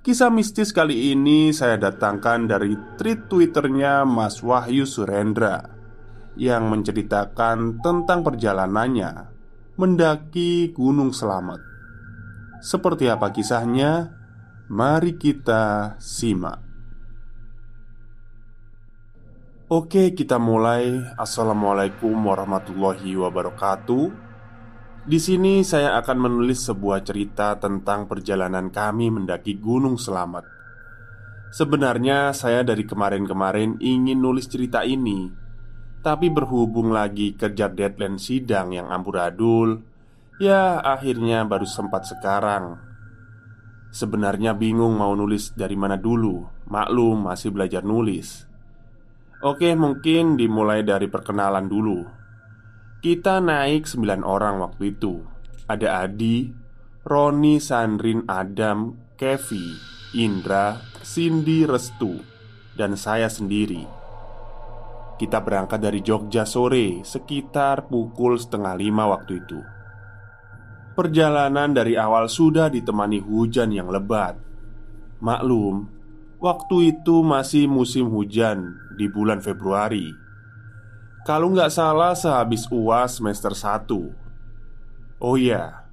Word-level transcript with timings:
Kisah 0.00 0.32
mistis 0.32 0.72
kali 0.72 1.12
ini 1.12 1.52
saya 1.52 1.76
datangkan 1.76 2.48
dari 2.48 2.72
tweet 2.96 3.28
twitternya 3.28 4.08
Mas 4.08 4.40
Wahyu 4.40 4.88
Surendra 4.88 5.76
Yang 6.40 6.64
menceritakan 6.72 7.84
tentang 7.84 8.24
perjalanannya 8.24 9.28
Mendaki 9.76 10.72
Gunung 10.72 11.12
Selamat 11.12 11.60
Seperti 12.64 13.12
apa 13.12 13.28
kisahnya? 13.28 14.16
Mari 14.70 15.18
kita 15.18 15.98
simak. 15.98 16.62
Oke 19.66 20.14
kita 20.14 20.38
mulai. 20.38 21.02
Assalamualaikum 21.18 22.14
warahmatullahi 22.14 23.18
wabarakatuh 23.18 24.29
di 25.10 25.18
sini 25.18 25.66
saya 25.66 25.98
akan 25.98 26.22
menulis 26.22 26.70
sebuah 26.70 27.02
cerita 27.02 27.58
tentang 27.58 28.06
perjalanan 28.06 28.70
kami 28.70 29.10
mendaki 29.10 29.58
Gunung 29.58 29.98
Selamat. 29.98 30.46
Sebenarnya 31.50 32.30
saya 32.30 32.62
dari 32.62 32.86
kemarin-kemarin 32.86 33.82
ingin 33.82 34.22
nulis 34.22 34.46
cerita 34.46 34.86
ini, 34.86 35.26
tapi 35.98 36.30
berhubung 36.30 36.94
lagi 36.94 37.34
kerja 37.34 37.66
deadline 37.66 38.22
sidang 38.22 38.70
yang 38.70 38.86
amburadul, 38.86 39.82
ya 40.38 40.78
akhirnya 40.78 41.42
baru 41.42 41.66
sempat 41.66 42.06
sekarang. 42.06 42.78
Sebenarnya 43.90 44.54
bingung 44.54 44.94
mau 44.94 45.10
nulis 45.18 45.58
dari 45.58 45.74
mana 45.74 45.98
dulu, 45.98 46.46
maklum 46.70 47.26
masih 47.26 47.50
belajar 47.50 47.82
nulis. 47.82 48.46
Oke, 49.42 49.74
mungkin 49.74 50.38
dimulai 50.38 50.86
dari 50.86 51.10
perkenalan 51.10 51.66
dulu. 51.66 52.19
Kita 53.00 53.40
naik 53.40 53.88
9 53.88 54.20
orang 54.20 54.60
waktu 54.60 54.92
itu. 54.92 55.24
Ada 55.64 56.04
Adi, 56.04 56.52
Roni, 57.00 57.56
Sandrin, 57.56 58.28
Adam, 58.28 58.92
Kevi, 59.16 59.72
Indra, 60.20 60.76
Cindy, 61.00 61.64
Restu 61.64 62.20
Dan 62.76 63.00
saya 63.00 63.32
sendiri. 63.32 63.88
Kita 65.16 65.40
berangkat 65.40 65.80
dari 65.80 66.04
Jogja 66.04 66.44
sore 66.44 67.00
Sekitar 67.00 67.88
pukul 67.88 68.36
setengah 68.36 68.76
lima 68.76 69.08
waktu 69.08 69.48
itu. 69.48 69.60
Perjalanan 70.92 71.72
dari 71.72 71.96
awal 71.96 72.28
sudah 72.28 72.68
ditemani 72.68 73.24
hujan 73.24 73.72
yang 73.72 73.88
lebat. 73.88 74.36
Maklum, 75.24 75.88
waktu 76.36 77.00
itu 77.00 77.24
masih 77.24 77.64
musim 77.64 78.12
hujan 78.12 78.76
di 79.00 79.08
bulan 79.08 79.40
Februari 79.40 80.19
kalau 81.20 81.52
nggak 81.52 81.68
salah 81.68 82.16
sehabis 82.16 82.64
UAS 82.72 83.20
semester 83.20 83.52
1 83.52 85.20
Oh 85.20 85.36
iya 85.36 85.84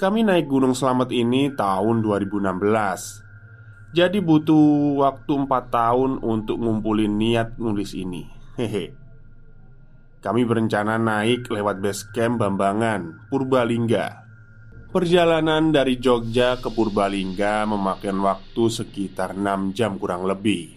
Kami 0.00 0.24
naik 0.24 0.48
Gunung 0.48 0.72
Selamat 0.72 1.12
ini 1.12 1.52
tahun 1.52 2.00
2016 2.00 3.92
Jadi 3.92 4.18
butuh 4.24 5.04
waktu 5.04 5.32
4 5.36 5.68
tahun 5.68 6.10
untuk 6.24 6.58
ngumpulin 6.58 7.14
niat 7.14 7.62
nulis 7.62 7.94
ini. 7.94 8.26
Hehe. 8.58 8.90
Kami 10.18 10.42
berencana 10.42 10.98
naik 10.98 11.46
lewat 11.46 11.78
base 11.78 12.10
camp 12.10 12.42
Bambangan, 12.42 13.30
Purbalingga. 13.30 14.26
Perjalanan 14.90 15.70
dari 15.70 16.02
Jogja 16.02 16.58
ke 16.58 16.74
Purbalingga 16.74 17.70
memakan 17.70 18.18
waktu 18.26 18.64
sekitar 18.66 19.38
6 19.38 19.76
jam 19.78 19.94
kurang 19.94 20.26
lebih. 20.26 20.74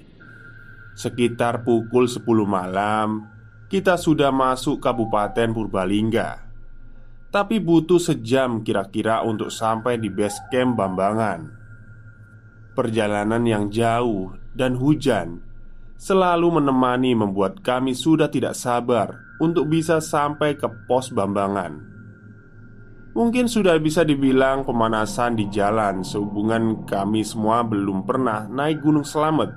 Sekitar 0.94 1.66
pukul 1.66 2.06
10 2.06 2.22
malam 2.46 3.37
kita 3.68 4.00
sudah 4.00 4.32
masuk 4.32 4.80
Kabupaten 4.80 5.52
Purbalingga. 5.52 6.40
Tapi 7.28 7.60
butuh 7.60 8.00
sejam 8.00 8.64
kira-kira 8.64 9.20
untuk 9.28 9.52
sampai 9.52 10.00
di 10.00 10.08
base 10.08 10.40
camp 10.48 10.80
Bambangan. 10.80 11.52
Perjalanan 12.72 13.44
yang 13.44 13.68
jauh 13.68 14.32
dan 14.56 14.80
hujan 14.80 15.44
selalu 16.00 16.64
menemani 16.64 17.12
membuat 17.12 17.60
kami 17.60 17.92
sudah 17.92 18.32
tidak 18.32 18.56
sabar 18.56 19.20
untuk 19.44 19.68
bisa 19.68 20.00
sampai 20.00 20.56
ke 20.56 20.72
pos 20.88 21.12
Bambangan. 21.12 21.84
Mungkin 23.20 23.52
sudah 23.52 23.76
bisa 23.84 24.08
dibilang 24.08 24.64
pemanasan 24.64 25.36
di 25.36 25.52
jalan 25.52 26.08
sehubungan 26.08 26.88
kami 26.88 27.26
semua 27.26 27.68
belum 27.68 28.08
pernah 28.08 28.48
naik 28.48 28.80
Gunung 28.80 29.04
Selamet 29.04 29.52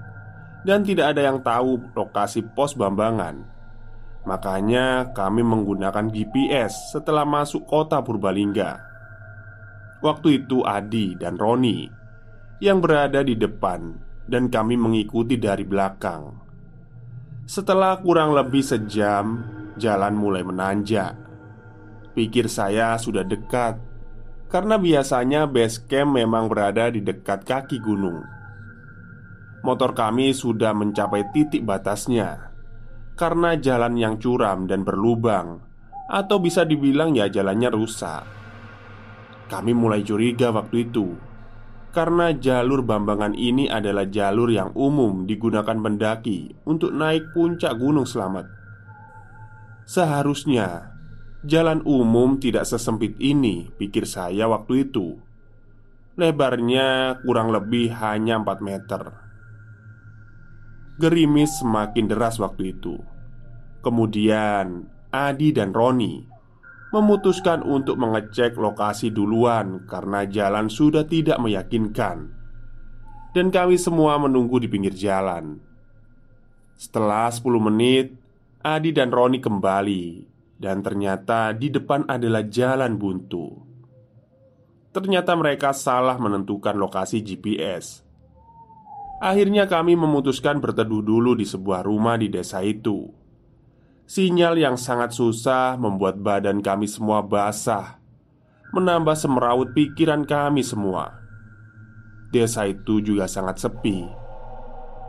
dan 0.67 0.83
tidak 0.83 1.15
ada 1.15 1.31
yang 1.31 1.39
tahu 1.39 1.79
lokasi 1.95 2.43
pos 2.43 2.75
Bambangan. 2.75 3.60
Makanya 4.29 5.17
kami 5.17 5.41
menggunakan 5.41 6.13
GPS 6.13 6.93
setelah 6.93 7.25
masuk 7.25 7.65
kota 7.65 8.05
Purbalingga. 8.05 8.91
Waktu 10.05 10.45
itu 10.45 10.65
Adi 10.65 11.13
dan 11.13 11.37
Roni 11.37 11.85
Yang 12.57 12.79
berada 12.81 13.21
di 13.21 13.37
depan 13.37 14.01
Dan 14.25 14.49
kami 14.49 14.81
mengikuti 14.81 15.37
dari 15.37 15.65
belakang. 15.65 16.41
Setelah 17.45 18.01
kurang 18.01 18.33
lebih 18.33 18.65
sejam 18.65 19.45
Jalan 19.77 20.17
mulai 20.17 20.45
menanjak. 20.45 21.17
Pikir 22.17 22.49
saya 22.49 22.97
sudah 22.97 23.25
dekat 23.25 23.77
Karena 24.49 24.81
biasanya 24.81 25.45
base 25.49 25.85
camp 25.85 26.17
memang 26.17 26.49
berada 26.49 26.89
di 26.93 27.05
dekat 27.05 27.45
kaki 27.45 27.81
gunung. 27.81 28.25
Motor 29.61 29.93
kami 29.93 30.33
sudah 30.33 30.73
mencapai 30.73 31.29
titik 31.37 31.61
batasnya 31.61 32.50
karena 33.21 33.61
jalan 33.61 34.01
yang 34.01 34.17
curam 34.17 34.65
dan 34.65 34.81
berlubang, 34.81 35.61
atau 36.09 36.41
bisa 36.41 36.65
dibilang 36.65 37.13
ya 37.13 37.29
jalannya 37.29 37.69
rusak. 37.69 38.25
Kami 39.53 39.77
mulai 39.77 40.01
curiga 40.01 40.49
waktu 40.49 40.89
itu 40.89 41.31
karena 41.91 42.31
jalur 42.31 42.87
Bambangan 42.87 43.35
ini 43.35 43.67
adalah 43.67 44.07
jalur 44.07 44.47
yang 44.47 44.71
umum 44.79 45.27
digunakan 45.27 45.75
pendaki 45.75 46.55
untuk 46.63 46.95
naik 46.95 47.35
puncak 47.35 47.75
Gunung 47.75 48.07
Selamat. 48.07 48.47
Seharusnya 49.91 50.95
jalan 51.43 51.83
umum 51.83 52.39
tidak 52.39 52.63
sesempit 52.63 53.19
ini, 53.19 53.75
pikir 53.75 54.07
saya 54.07 54.47
waktu 54.47 54.87
itu. 54.87 55.19
Lebarnya 56.15 57.19
kurang 57.27 57.51
lebih 57.51 57.91
hanya 57.99 58.39
4 58.39 58.63
meter. 58.63 59.30
Gerimis 61.01 61.65
semakin 61.65 62.05
deras 62.13 62.37
waktu 62.37 62.77
itu. 62.77 63.01
Kemudian 63.81 64.85
Adi 65.09 65.49
dan 65.57 65.73
Roni 65.73 66.21
memutuskan 66.93 67.65
untuk 67.65 67.97
mengecek 67.97 68.61
lokasi 68.61 69.09
duluan 69.09 69.89
karena 69.89 70.29
jalan 70.29 70.69
sudah 70.69 71.09
tidak 71.09 71.41
meyakinkan. 71.41 72.37
Dan 73.33 73.49
kami 73.49 73.81
semua 73.81 74.21
menunggu 74.21 74.61
di 74.61 74.69
pinggir 74.69 74.93
jalan. 74.93 75.57
Setelah 76.77 77.33
10 77.33 77.47
menit, 77.73 78.13
Adi 78.61 78.93
dan 78.93 79.09
Roni 79.09 79.41
kembali 79.41 80.05
dan 80.61 80.85
ternyata 80.85 81.57
di 81.57 81.73
depan 81.73 82.05
adalah 82.05 82.45
jalan 82.45 83.01
buntu. 83.01 83.49
Ternyata 84.93 85.33
mereka 85.39 85.73
salah 85.73 86.21
menentukan 86.21 86.77
lokasi 86.77 87.25
GPS. 87.25 88.10
Akhirnya 89.21 89.69
kami 89.69 90.01
memutuskan 90.01 90.65
berteduh 90.65 91.05
dulu 91.05 91.37
di 91.37 91.45
sebuah 91.45 91.85
rumah 91.85 92.17
di 92.17 92.33
desa 92.33 92.65
itu. 92.65 93.13
Sinyal 94.09 94.57
yang 94.57 94.81
sangat 94.81 95.13
susah 95.13 95.77
membuat 95.77 96.19
badan 96.19 96.65
kami 96.65 96.91
semua 96.91 97.23
basah 97.23 98.01
Menambah 98.75 99.15
semeraut 99.15 99.71
pikiran 99.71 100.25
kami 100.27 100.65
semua. 100.65 101.15
Desa 102.33 102.65
itu 102.67 103.03
juga 103.05 103.29
sangat 103.29 103.61
sepi. 103.61 104.09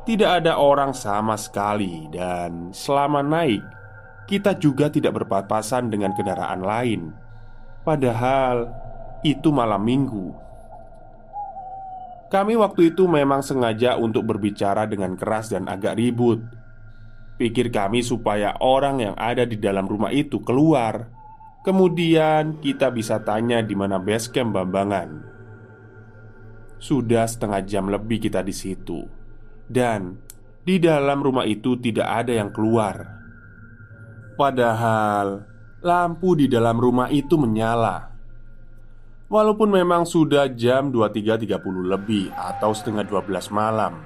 Tidak 0.02 0.26
ada 0.42 0.58
orang 0.58 0.98
sama 0.98 1.38
sekali 1.38 2.10
Dan 2.10 2.74
selama 2.74 3.22
naik 3.22 3.62
Kita 4.26 4.58
juga 4.58 4.90
tidak 4.90 5.22
berpapasan 5.22 5.94
dengan 5.94 6.18
kendaraan 6.18 6.66
lain. 6.66 7.14
Padahal 7.86 8.70
itu 9.22 9.54
malam 9.54 9.86
minggu 9.86 10.51
Kami 12.32 12.56
waktu 12.56 12.96
itu 12.96 13.12
memang 13.12 13.44
sengaja 13.44 14.00
untuk 14.00 14.24
berbicara 14.24 14.88
dengan 14.88 15.20
keras 15.20 15.52
dan 15.52 15.68
agak 15.68 16.00
ribut. 16.00 16.40
Pikir 17.36 17.68
kami 17.68 18.00
supaya 18.00 18.56
orang 18.64 19.04
yang 19.04 19.16
ada 19.20 19.44
di 19.44 19.60
dalam 19.60 19.84
rumah 19.84 20.16
itu 20.16 20.40
keluar. 20.40 21.12
Kemudian 21.68 22.64
kita 22.64 22.88
bisa 22.88 23.20
tanya 23.28 23.60
di 23.60 23.76
mana 23.76 24.00
base 24.00 24.32
camp 24.32 24.56
Bambangan. 24.56 25.28
Sudah 26.80 27.28
setengah 27.28 27.62
jam 27.68 27.92
lebih 27.92 28.24
kita 28.24 28.40
di 28.40 28.56
situ. 28.56 29.04
Dan 29.68 30.16
di 30.64 30.80
dalam 30.80 31.20
rumah 31.20 31.44
itu 31.44 31.76
tidak 31.84 32.08
ada 32.08 32.32
yang 32.32 32.56
keluar. 32.56 32.96
Padahal 34.40 35.44
lampu 35.84 36.40
di 36.40 36.48
dalam 36.48 36.80
rumah 36.80 37.12
itu 37.12 37.36
menyala 37.36 38.11
Walaupun 39.32 39.72
memang 39.72 40.04
sudah 40.04 40.52
jam 40.52 40.92
23.30 40.92 41.88
lebih 41.88 42.36
atau 42.36 42.76
setengah 42.76 43.08
12 43.08 43.48
malam 43.56 44.04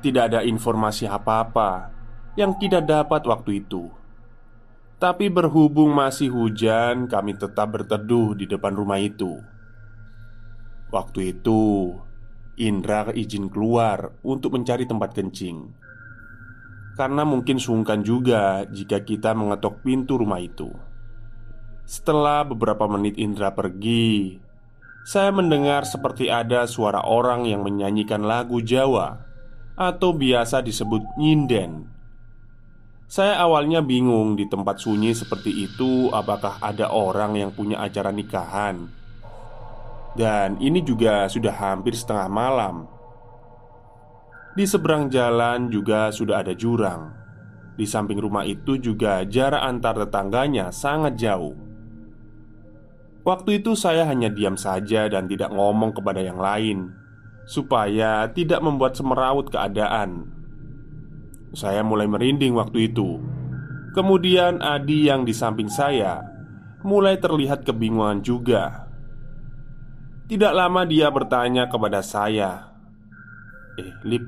Tidak 0.00 0.32
ada 0.32 0.40
informasi 0.40 1.04
apa-apa 1.04 1.92
yang 2.32 2.56
kita 2.56 2.80
dapat 2.80 3.28
waktu 3.28 3.66
itu. 3.66 3.92
Tapi 4.96 5.28
berhubung 5.28 5.92
masih 5.92 6.32
hujan, 6.32 7.04
kami 7.04 7.36
tetap 7.36 7.68
berteduh 7.74 8.32
di 8.32 8.48
depan 8.48 8.72
rumah 8.72 8.96
itu. 8.96 9.42
Waktu 10.88 11.36
itu, 11.36 11.92
Indra 12.56 13.12
izin 13.12 13.52
keluar 13.52 14.16
untuk 14.24 14.56
mencari 14.56 14.88
tempat 14.88 15.14
kencing. 15.18 15.68
Karena 16.96 17.28
mungkin 17.28 17.60
sungkan 17.60 18.00
juga 18.00 18.64
jika 18.70 19.04
kita 19.04 19.36
mengetok 19.36 19.84
pintu 19.84 20.16
rumah 20.16 20.40
itu. 20.40 20.72
Setelah 21.88 22.44
beberapa 22.44 22.84
menit 22.84 23.16
Indra 23.16 23.56
pergi, 23.56 24.36
saya 25.08 25.32
mendengar 25.32 25.88
seperti 25.88 26.28
ada 26.28 26.68
suara 26.68 27.00
orang 27.00 27.48
yang 27.48 27.64
menyanyikan 27.64 28.28
lagu 28.28 28.60
Jawa 28.60 29.24
atau 29.72 30.12
biasa 30.12 30.60
disebut 30.60 31.16
nyinden 31.16 31.98
saya 33.08 33.40
awalnya 33.40 33.80
bingung 33.80 34.36
di 34.36 34.44
tempat 34.44 34.84
sunyi 34.84 35.16
seperti 35.16 35.64
itu, 35.64 36.12
apakah 36.12 36.60
ada 36.60 36.92
orang 36.92 37.40
yang 37.40 37.48
punya 37.48 37.80
acara 37.80 38.12
nikahan, 38.12 38.84
dan 40.12 40.60
ini 40.60 40.84
juga 40.84 41.24
sudah 41.24 41.56
hampir 41.56 41.96
setengah 41.96 42.28
malam. 42.28 42.84
Di 44.52 44.68
seberang 44.68 45.08
jalan 45.08 45.72
juga 45.72 46.12
sudah 46.12 46.44
ada 46.44 46.52
jurang. 46.52 47.16
Di 47.80 47.88
samping 47.88 48.20
rumah 48.20 48.44
itu 48.44 48.76
juga 48.76 49.24
jarak 49.24 49.64
antar 49.64 50.04
tetangganya 50.04 50.68
sangat 50.68 51.16
jauh. 51.16 51.56
Waktu 53.28 53.60
itu 53.60 53.76
saya 53.76 54.08
hanya 54.08 54.32
diam 54.32 54.56
saja 54.56 55.04
dan 55.12 55.28
tidak 55.28 55.52
ngomong 55.52 55.92
kepada 55.92 56.24
yang 56.24 56.40
lain, 56.40 56.96
supaya 57.44 58.24
tidak 58.32 58.64
membuat 58.64 58.96
semeraut 58.96 59.52
keadaan 59.52 60.38
saya 61.56 61.80
mulai 61.80 62.04
merinding 62.04 62.52
waktu 62.56 62.92
itu. 62.92 63.20
Kemudian 63.96 64.60
Adi 64.60 65.08
yang 65.08 65.24
di 65.24 65.32
samping 65.32 65.72
saya 65.72 66.20
mulai 66.84 67.16
terlihat 67.16 67.64
kebingungan 67.64 68.20
juga. 68.20 68.86
Tidak 70.28 70.52
lama 70.52 70.84
dia 70.84 71.08
bertanya 71.08 71.72
kepada 71.72 72.04
saya, 72.04 72.76
"Eh, 73.80 73.96
Lip, 74.04 74.22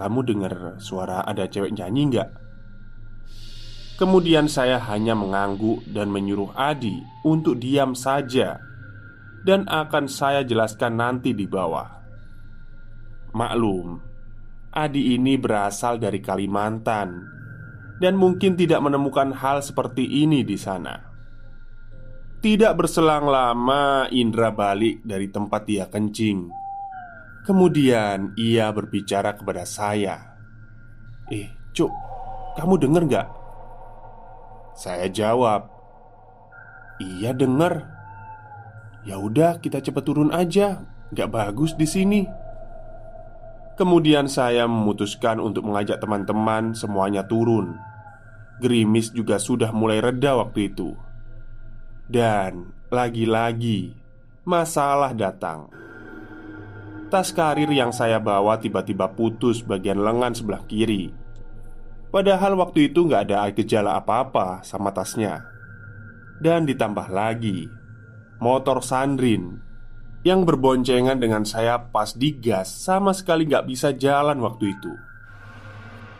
kamu 0.00 0.24
dengar 0.24 0.54
suara 0.80 1.20
ada 1.20 1.44
cewek 1.44 1.76
nyanyi 1.76 2.16
nggak?" 2.16 2.47
Kemudian 3.98 4.46
saya 4.46 4.78
hanya 4.78 5.18
mengangguk 5.18 5.82
dan 5.90 6.14
menyuruh 6.14 6.54
Adi 6.54 7.02
untuk 7.26 7.58
diam 7.58 7.98
saja 7.98 8.62
dan 9.42 9.66
akan 9.66 10.06
saya 10.06 10.46
jelaskan 10.46 10.94
nanti 11.02 11.34
di 11.34 11.50
bawah. 11.50 11.98
Maklum, 13.34 13.98
Adi 14.70 15.18
ini 15.18 15.34
berasal 15.34 15.98
dari 15.98 16.22
Kalimantan 16.22 17.26
dan 17.98 18.14
mungkin 18.14 18.54
tidak 18.54 18.78
menemukan 18.86 19.34
hal 19.34 19.66
seperti 19.66 20.06
ini 20.22 20.46
di 20.46 20.54
sana. 20.54 20.94
Tidak 22.38 22.78
berselang 22.78 23.26
lama, 23.26 24.06
Indra 24.14 24.54
balik 24.54 25.02
dari 25.02 25.26
tempat 25.26 25.66
dia 25.66 25.90
kencing. 25.90 26.46
Kemudian 27.42 28.38
ia 28.38 28.70
berbicara 28.70 29.34
kepada 29.34 29.66
saya, 29.66 30.38
"Eh, 31.26 31.50
Cuk, 31.74 31.90
kamu 32.54 32.78
denger 32.78 33.04
gak?" 33.10 33.37
Saya 34.78 35.10
jawab, 35.10 35.66
"Iya 37.02 37.34
denger." 37.34 37.82
Ya 39.02 39.18
udah, 39.18 39.58
kita 39.58 39.82
cepet 39.82 40.06
turun 40.06 40.30
aja. 40.30 40.86
Gak 41.10 41.34
bagus 41.34 41.74
di 41.74 41.82
sini. 41.82 42.22
Kemudian 43.74 44.30
saya 44.30 44.70
memutuskan 44.70 45.42
untuk 45.42 45.66
mengajak 45.66 45.98
teman-teman 45.98 46.78
semuanya 46.78 47.26
turun. 47.26 47.74
Gerimis 48.62 49.10
juga 49.10 49.42
sudah 49.42 49.74
mulai 49.74 49.98
reda 49.98 50.38
waktu 50.38 50.70
itu. 50.70 50.94
Dan 52.06 52.70
lagi-lagi 52.90 53.98
masalah 54.46 55.10
datang. 55.10 55.74
Tas 57.08 57.32
karir 57.32 57.70
yang 57.72 57.90
saya 57.90 58.20
bawa 58.20 58.60
tiba-tiba 58.60 59.10
putus 59.16 59.64
bagian 59.64 59.98
lengan 59.98 60.36
sebelah 60.36 60.62
kiri. 60.68 61.17
Padahal 62.08 62.56
waktu 62.56 62.88
itu 62.88 63.04
nggak 63.04 63.28
ada 63.28 63.44
gejala 63.52 64.00
apa-apa 64.00 64.64
sama 64.64 64.88
tasnya. 64.96 65.44
Dan 66.40 66.64
ditambah 66.64 67.12
lagi, 67.12 67.68
motor 68.40 68.80
Sandrin 68.80 69.60
yang 70.24 70.48
berboncengan 70.48 71.20
dengan 71.20 71.44
saya 71.44 71.92
pas 71.92 72.16
digas 72.16 72.72
sama 72.72 73.12
sekali 73.12 73.44
nggak 73.44 73.66
bisa 73.68 73.92
jalan 73.92 74.40
waktu 74.40 74.72
itu. 74.72 74.92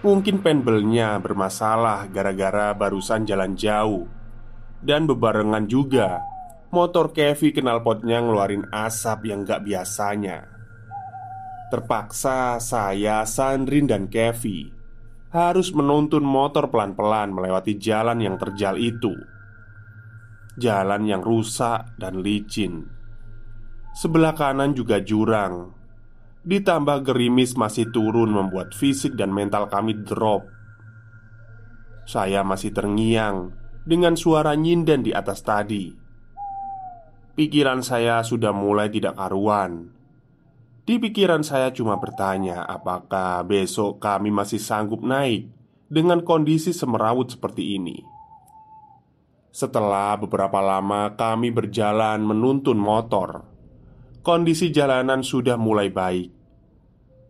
Mungkin 0.04 0.44
penbelnya 0.44 1.18
bermasalah 1.18 2.06
gara-gara 2.12 2.70
barusan 2.76 3.26
jalan 3.26 3.58
jauh 3.58 4.06
dan 4.84 5.08
bebarengan 5.10 5.66
juga 5.66 6.22
motor 6.70 7.10
Kevi 7.10 7.50
knalpotnya 7.50 8.22
ngeluarin 8.22 8.68
asap 8.70 9.32
yang 9.32 9.42
gak 9.42 9.64
biasanya. 9.66 10.46
Terpaksa 11.68 12.62
saya, 12.62 13.26
Sandrin, 13.26 13.90
dan 13.90 14.06
Kevi 14.06 14.77
harus 15.28 15.76
menuntun 15.76 16.24
motor 16.24 16.72
pelan-pelan 16.72 17.36
melewati 17.36 17.76
jalan 17.76 18.20
yang 18.24 18.40
terjal 18.40 18.80
itu. 18.80 19.12
Jalan 20.56 21.04
yang 21.04 21.22
rusak 21.22 21.94
dan 22.00 22.24
licin. 22.24 22.88
Sebelah 23.92 24.34
kanan 24.34 24.72
juga 24.72 25.04
jurang. 25.04 25.76
Ditambah 26.48 27.04
gerimis 27.04 27.54
masih 27.60 27.92
turun 27.92 28.32
membuat 28.32 28.72
fisik 28.72 29.14
dan 29.14 29.30
mental 29.30 29.68
kami 29.68 30.00
drop. 30.00 30.48
Saya 32.08 32.40
masih 32.40 32.72
terngiang 32.72 33.52
dengan 33.84 34.16
suara 34.16 34.56
nyinden 34.56 35.04
di 35.04 35.12
atas 35.12 35.44
tadi. 35.44 35.92
Pikiran 37.36 37.84
saya 37.84 38.24
sudah 38.24 38.50
mulai 38.50 38.88
tidak 38.88 39.14
karuan 39.14 39.97
Di 40.88 40.96
pikiran 40.96 41.44
saya 41.44 41.68
cuma 41.68 42.00
bertanya 42.00 42.64
apakah 42.64 43.44
besok 43.44 44.00
kami 44.00 44.32
masih 44.32 44.56
sanggup 44.56 45.04
naik 45.04 45.52
Dengan 45.84 46.24
kondisi 46.24 46.72
semeraut 46.72 47.28
seperti 47.28 47.76
ini 47.76 48.16
setelah 49.58 50.14
beberapa 50.14 50.60
lama 50.62 51.18
kami 51.18 51.50
berjalan 51.50 52.22
menuntun 52.22 52.78
motor 52.78 53.42
kondisi 54.22 54.68
jalanan 54.68 55.24
sudah 55.24 55.56
mulai 55.56 55.88
baik. 55.88 56.30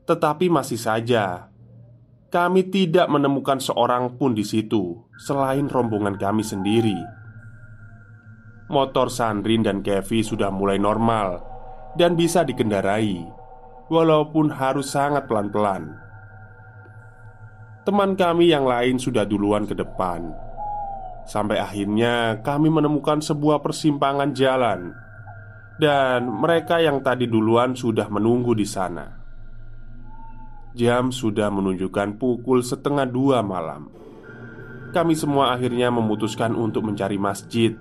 Tetapi 0.04 0.50
masih 0.50 0.80
saja 0.80 1.46
kami 2.28 2.68
tidak 2.68 3.08
menemukan 3.08 3.62
seorang 3.62 4.18
pun 4.20 4.36
di 4.36 4.44
situ 4.44 4.98
selain 5.16 5.70
rombongan 5.70 6.18
kami 6.18 6.42
sendiri. 6.44 6.98
Motor 8.68 9.08
Sandrin 9.08 9.64
dan 9.64 9.80
Kevi 9.80 10.20
sudah 10.20 10.52
mulai 10.52 10.76
normal 10.76 11.40
dan 11.96 12.12
bisa 12.12 12.44
dikendarai, 12.44 13.24
walaupun 13.88 14.52
harus 14.52 14.92
sangat 14.92 15.24
pelan-pelan. 15.26 15.96
Teman 17.88 18.14
kami 18.20 18.52
yang 18.52 18.68
lain 18.68 19.00
sudah 19.00 19.24
duluan 19.24 19.64
ke 19.64 19.72
depan. 19.72 20.28
Sampai 21.28 21.60
akhirnya 21.60 22.40
kami 22.40 22.68
menemukan 22.72 23.20
sebuah 23.20 23.60
persimpangan 23.60 24.32
jalan 24.32 24.92
dan 25.80 26.24
mereka 26.28 26.80
yang 26.80 27.00
tadi 27.00 27.28
duluan 27.28 27.72
sudah 27.76 28.08
menunggu 28.12 28.52
di 28.56 28.64
sana. 28.64 29.08
Jam 30.76 31.10
sudah 31.10 31.48
menunjukkan 31.48 32.20
pukul 32.20 32.60
setengah 32.60 33.08
dua 33.08 33.40
malam. 33.40 33.88
Kami 34.92 35.12
semua 35.16 35.52
akhirnya 35.52 35.92
memutuskan 35.92 36.56
untuk 36.56 36.88
mencari 36.88 37.20
masjid 37.20 37.76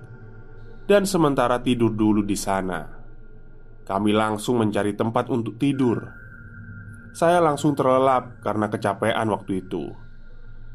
dan 0.88 1.04
sementara 1.04 1.60
tidur 1.60 1.92
dulu 1.92 2.24
di 2.24 2.36
sana. 2.36 2.97
Kami 3.88 4.12
langsung 4.12 4.60
mencari 4.60 4.92
tempat 4.92 5.32
untuk 5.32 5.56
tidur. 5.56 5.96
Saya 7.16 7.40
langsung 7.40 7.72
terlelap 7.72 8.44
karena 8.44 8.68
kecapean 8.68 9.32
waktu 9.32 9.64
itu. 9.64 9.88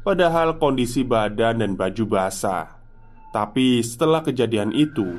Padahal 0.02 0.58
kondisi 0.58 1.06
badan 1.06 1.62
dan 1.62 1.78
baju 1.78 2.04
basah. 2.10 2.74
Tapi 3.30 3.78
setelah 3.86 4.18
kejadian 4.18 4.74
itu 4.74 5.14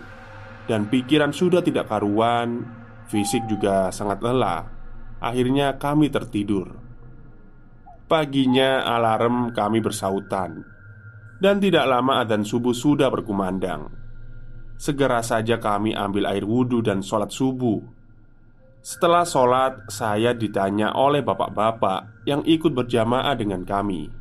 dan 0.68 0.92
pikiran 0.92 1.32
sudah 1.32 1.64
tidak 1.64 1.88
karuan, 1.88 2.68
fisik 3.08 3.48
juga 3.48 3.88
sangat 3.96 4.20
lelah. 4.20 4.68
Akhirnya 5.24 5.80
kami 5.80 6.12
tertidur. 6.12 6.76
Paginya 8.06 8.86
alarm 8.86 9.50
kami 9.50 9.82
bersautan 9.82 10.62
Dan 11.42 11.58
tidak 11.58 11.90
lama 11.90 12.22
adzan 12.22 12.46
subuh 12.46 12.70
sudah 12.70 13.10
berkumandang 13.10 13.90
Segera 14.76 15.24
saja 15.24 15.56
kami 15.56 15.96
ambil 15.96 16.28
air 16.28 16.44
wudhu 16.44 16.84
dan 16.84 17.00
sholat 17.00 17.32
subuh. 17.32 17.80
Setelah 18.86 19.26
sholat, 19.26 19.88
saya 19.90 20.36
ditanya 20.36 20.94
oleh 20.94 21.24
bapak-bapak 21.26 22.28
yang 22.28 22.46
ikut 22.46 22.76
berjamaah 22.76 23.34
dengan 23.34 23.66
kami. 23.66 24.12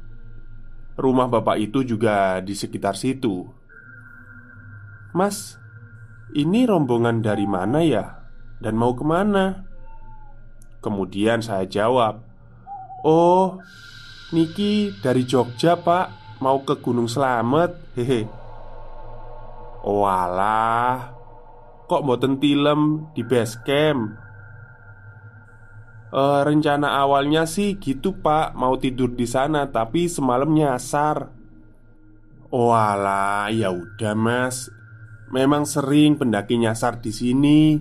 Rumah 0.94 1.28
bapak 1.28 1.58
itu 1.58 1.82
juga 1.84 2.38
di 2.40 2.54
sekitar 2.54 2.94
situ. 2.94 3.44
Mas, 5.12 5.58
ini 6.32 6.64
rombongan 6.64 7.20
dari 7.20 7.44
mana 7.44 7.82
ya? 7.82 8.24
Dan 8.62 8.78
mau 8.78 8.94
ke 8.94 9.04
mana? 9.04 9.66
Kemudian 10.80 11.42
saya 11.42 11.66
jawab 11.66 12.22
Oh, 13.04 13.60
Niki 14.32 14.96
dari 15.04 15.28
Jogja 15.28 15.76
pak. 15.76 16.40
Mau 16.40 16.64
ke 16.64 16.80
Gunung 16.80 17.04
Slamet. 17.04 17.76
Hehe 17.92 18.43
Walah 19.84 21.12
Kok 21.84 22.00
mau 22.00 22.16
tilem 22.16 23.12
di 23.12 23.20
base 23.20 23.60
camp? 23.60 24.16
E, 26.08 26.22
Rencana 26.40 26.96
awalnya 27.04 27.44
sih 27.44 27.76
gitu 27.76 28.16
pak. 28.16 28.56
Mau 28.56 28.80
tidur 28.80 29.12
di 29.12 29.28
sana 29.28 29.68
Tapi 29.68 30.08
semalam 30.08 30.48
nyasar 30.48 31.28
Walah 32.48 33.52
ya 33.52 33.68
udah 33.68 34.16
mas. 34.16 34.72
Memang 35.28 35.68
sering 35.68 36.16
pendaki 36.16 36.56
nyasar 36.56 37.04
di 37.04 37.12
sini. 37.12 37.76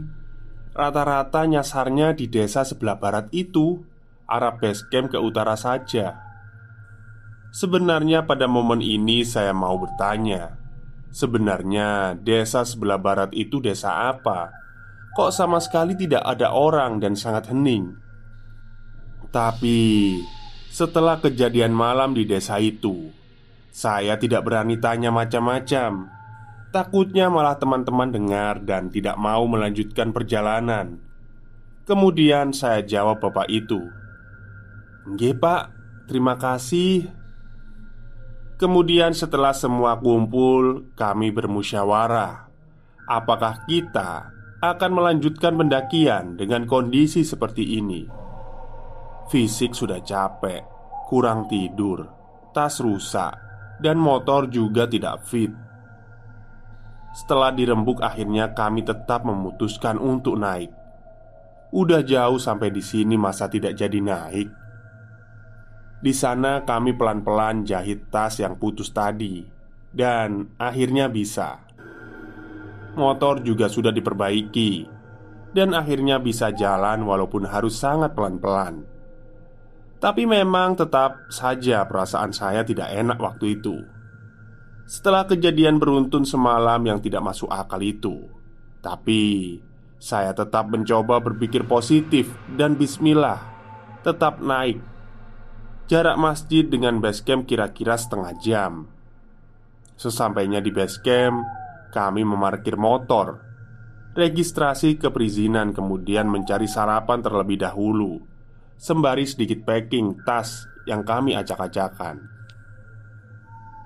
Rata-rata 0.74 1.46
nyasarnya 1.46 2.18
di 2.18 2.28
desa 2.28 2.66
sebelah 2.66 2.98
barat 2.98 3.30
itu 3.32 3.80
arah 4.26 4.58
base 4.58 4.90
camp 4.90 5.14
ke 5.14 5.22
utara 5.22 5.54
saja. 5.54 6.20
Sebenarnya 7.54 8.26
pada 8.26 8.50
momen 8.50 8.82
ini 8.82 9.22
saya 9.22 9.54
mau 9.54 9.78
bertanya 9.78 10.63
Sebenarnya 11.14 12.18
desa 12.18 12.66
sebelah 12.66 12.98
barat 12.98 13.30
itu 13.38 13.62
desa 13.62 14.10
apa? 14.10 14.50
Kok 15.14 15.30
sama 15.30 15.62
sekali 15.62 15.94
tidak 15.94 16.26
ada 16.26 16.50
orang 16.50 16.98
dan 16.98 17.14
sangat 17.14 17.54
hening. 17.54 17.94
Tapi 19.30 20.18
setelah 20.74 21.22
kejadian 21.22 21.70
malam 21.70 22.18
di 22.18 22.26
desa 22.26 22.58
itu 22.58 23.14
Saya 23.74 24.18
tidak 24.22 24.46
berani 24.46 24.78
tanya 24.78 25.10
macam-macam. 25.10 26.10
Takutnya 26.74 27.30
malah 27.30 27.58
teman-teman 27.58 28.10
dengar 28.10 28.62
dan 28.62 28.90
tidak 28.90 29.18
mau 29.18 29.46
melanjutkan 29.50 30.14
perjalanan. 30.14 30.98
Kemudian 31.86 32.54
saya 32.54 32.86
jawab 32.86 33.22
bapak 33.22 33.50
itu 33.50 33.82
Nggih 35.10 35.36
pak, 35.36 35.74
terima 36.06 36.38
kasih 36.38 37.10
Kemudian 38.54 39.18
setelah 39.18 39.52
semua 39.52 39.98
kumpul 39.98 40.94
Kami 40.94 41.34
bermusyawarah. 41.34 42.50
Apakah 43.10 43.66
kita 43.68 44.32
akan 44.64 44.92
melanjutkan 44.96 45.60
pendakian 45.60 46.40
dengan 46.40 46.64
kondisi 46.70 47.26
seperti 47.28 47.82
ini? 47.82 48.08
Fisik 49.28 49.76
sudah 49.76 50.00
capek 50.00 50.64
Kurang 51.10 51.52
tidur 51.52 52.08
Tas 52.56 52.80
rusak 52.80 53.34
Dan 53.82 54.00
motor 54.00 54.48
juga 54.48 54.88
tidak 54.88 55.26
fit. 55.28 55.52
Setelah 57.14 57.54
dirembuk 57.54 58.02
akhirnya 58.02 58.58
kami 58.58 58.82
tetap 58.82 59.22
memutuskan 59.22 60.02
untuk 60.02 60.34
naik. 60.34 60.74
Udah 61.70 62.02
jauh 62.02 62.42
sampai 62.42 62.74
di 62.74 62.82
sini 62.82 63.18
masa 63.18 63.46
tidak 63.46 63.78
jadi 63.78 64.02
naik 64.02 64.63
di 66.04 66.12
sana 66.12 66.68
kami 66.68 66.92
pelan-pelan 67.00 67.64
jahit 67.64 68.12
tas 68.12 68.36
yang 68.44 68.60
putus 68.60 68.92
tadi 68.92 69.40
Dan 69.88 70.52
akhirnya 70.60 71.08
bisa. 71.08 71.64
Motor 73.00 73.40
juga 73.40 73.72
sudah 73.72 73.96
diperbaiki 73.96 74.84
Dan 75.56 75.72
akhirnya 75.72 76.20
bisa 76.20 76.52
jalan 76.52 77.08
walaupun 77.08 77.48
harus 77.48 77.80
sangat 77.80 78.12
pelan-pelan. 78.12 78.84
Tapi 80.04 80.28
memang 80.28 80.76
tetap 80.76 81.32
saja 81.32 81.88
perasaan 81.88 82.36
saya 82.36 82.68
tidak 82.68 82.92
enak 82.92 83.16
waktu 83.24 83.56
itu. 83.56 83.80
Setelah 84.84 85.24
kejadian 85.24 85.80
beruntun 85.80 86.28
semalam 86.28 86.84
yang 86.84 87.00
tidak 87.00 87.24
masuk 87.24 87.48
akal 87.48 87.80
itu 87.80 88.28
Tapi 88.84 89.56
saya 89.96 90.36
tetap 90.36 90.68
mencoba 90.68 91.24
berpikir 91.24 91.64
positif 91.64 92.28
dan 92.60 92.76
bismillah 92.76 93.40
Tetap 94.04 94.44
naik 94.44 94.93
Jarak 95.94 96.18
masjid 96.18 96.66
dengan 96.66 96.98
base 96.98 97.22
camp 97.22 97.46
kira-kira 97.46 97.94
setengah 97.94 98.34
jam. 98.42 98.90
Sesampainya 99.94 100.58
di 100.58 100.74
base 100.74 100.98
camp 101.06 101.46
Kami 101.94 102.26
memarkir 102.26 102.82
motor. 102.82 103.38
Registrasi 104.18 104.98
ke 104.98 105.14
perizinan 105.14 105.70
Kemudian 105.70 106.26
mencari 106.26 106.66
sarapan 106.66 107.22
terlebih 107.22 107.62
dahulu. 107.62 108.26
Sembari 108.74 109.30
sedikit 109.30 109.62
packing 109.70 110.26
tas 110.26 110.66
yang 110.90 111.06
kami 111.06 111.38
acak-acakan. 111.38 112.26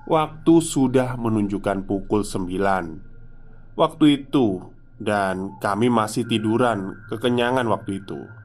Waktu 0.08 0.54
sudah 0.64 1.12
menunjukkan 1.20 1.84
pukul 1.84 2.24
9 2.24 3.76
Waktu 3.76 4.04
itu 4.08 4.64
Dan 4.96 5.60
kami 5.60 5.92
masih 5.92 6.24
tiduran 6.24 7.04
Kekenyangan 7.12 7.68
waktu 7.68 8.00
itu 8.00 8.37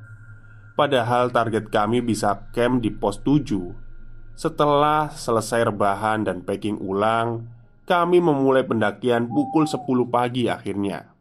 Padahal 0.73 1.29
target 1.29 1.69
kami 1.69 2.01
bisa 2.01 2.49
camp 2.49 2.81
di 2.81 2.89
pos 2.89 3.21
7 3.21 4.33
Setelah 4.33 5.13
selesai 5.13 5.69
rebahan 5.69 6.25
dan 6.25 6.41
packing 6.41 6.81
ulang 6.81 7.45
Kami 7.85 8.17
memulai 8.17 8.65
pendakian 8.65 9.29
pukul 9.29 9.69
10 9.69 9.85
pagi 10.09 10.49
akhirnya. 10.49 11.13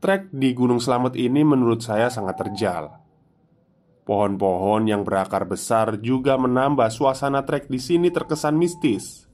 Trek 0.00 0.32
di 0.32 0.52
Gunung 0.56 0.80
Slamet 0.80 1.16
ini 1.16 1.44
menurut 1.44 1.80
saya 1.80 2.12
sangat 2.12 2.36
terjal. 2.40 2.92
Pohon-pohon 4.04 4.84
yang 4.84 5.00
berakar 5.00 5.48
besar 5.48 5.96
juga 5.96 6.36
menambah 6.36 6.92
suasana 6.92 7.42
trek 7.48 7.72
di 7.72 7.80
sini 7.80 8.12
terkesan 8.12 8.52
mistis. 8.52 9.24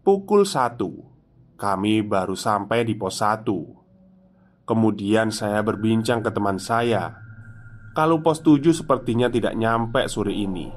Pukul 0.00 0.48
1 0.48 1.56
Kami 1.60 1.94
baru 2.04 2.32
sampai 2.36 2.88
di 2.88 2.96
pos 2.96 3.20
1 3.20 3.83
Kemudian 4.64 5.28
saya 5.28 5.60
berbincang 5.60 6.24
ke 6.24 6.32
teman 6.32 6.56
saya. 6.56 7.20
Kalau 7.92 8.24
pos 8.24 8.40
7 8.40 8.72
sepertinya 8.72 9.28
tidak 9.28 9.52
nyampe 9.54 10.08
sore 10.08 10.32
ini. 10.32 10.72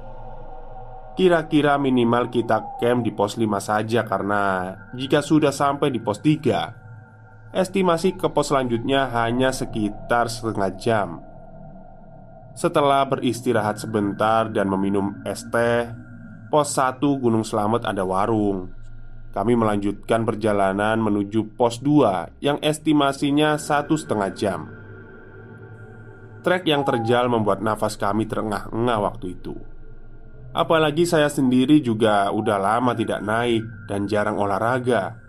Kira-kira 1.18 1.82
minimal 1.82 2.30
kita 2.30 2.78
camp 2.78 3.02
di 3.02 3.10
pos 3.10 3.42
5 3.42 3.58
saja 3.58 4.06
Karena 4.06 4.70
jika 4.94 5.26
sudah 5.26 5.50
sampai 5.50 5.90
di 5.90 5.98
pos 5.98 6.22
3 6.22 7.58
Estimasi 7.58 8.14
ke 8.14 8.30
pos 8.30 8.54
selanjutnya 8.54 9.10
hanya 9.10 9.50
sekitar 9.50 10.30
setengah 10.30 10.72
jam. 10.78 11.26
Setelah 12.54 13.02
beristirahat 13.10 13.82
sebentar 13.82 14.52
dan 14.54 14.70
meminum 14.70 15.18
es 15.26 15.42
teh 15.50 15.90
Pos 16.54 16.76
1 16.78 17.02
Gunung 17.02 17.42
Slamet 17.42 17.82
ada 17.82 18.06
warung 18.06 18.77
kami 19.38 19.54
melanjutkan 19.54 20.26
perjalanan 20.26 20.98
menuju 20.98 21.54
pos 21.54 21.78
2 21.86 22.42
yang 22.42 22.58
estimasinya 22.66 23.62
satu 23.62 23.94
setengah 23.94 24.32
jam. 24.34 24.62
Trek 26.42 26.66
yang 26.66 26.82
terjal 26.82 27.30
membuat 27.30 27.62
nafas 27.62 28.02
kami 28.02 28.26
terengah-engah 28.26 28.98
waktu 28.98 29.38
itu. 29.38 29.54
Apalagi 30.58 31.06
saya 31.06 31.30
sendiri 31.30 31.78
juga 31.86 32.34
udah 32.34 32.58
lama 32.58 32.98
tidak 32.98 33.22
naik 33.22 33.62
dan 33.86 34.10
jarang 34.10 34.42
olahraga. 34.42 35.22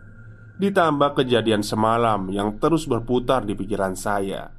Ditambah 0.57 1.21
kejadian 1.21 1.61
semalam 1.61 2.33
yang 2.33 2.57
terus 2.57 2.89
berputar 2.89 3.45
di 3.45 3.55
pikiran 3.55 3.95
saya 3.95 4.59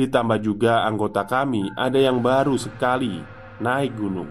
Ditambah 0.00 0.38
juga 0.40 0.86
anggota 0.88 1.28
kami 1.28 1.68
ada 1.76 2.00
yang 2.00 2.22
baru 2.22 2.54
sekali 2.54 3.20
naik 3.60 3.92
gunung 3.98 4.30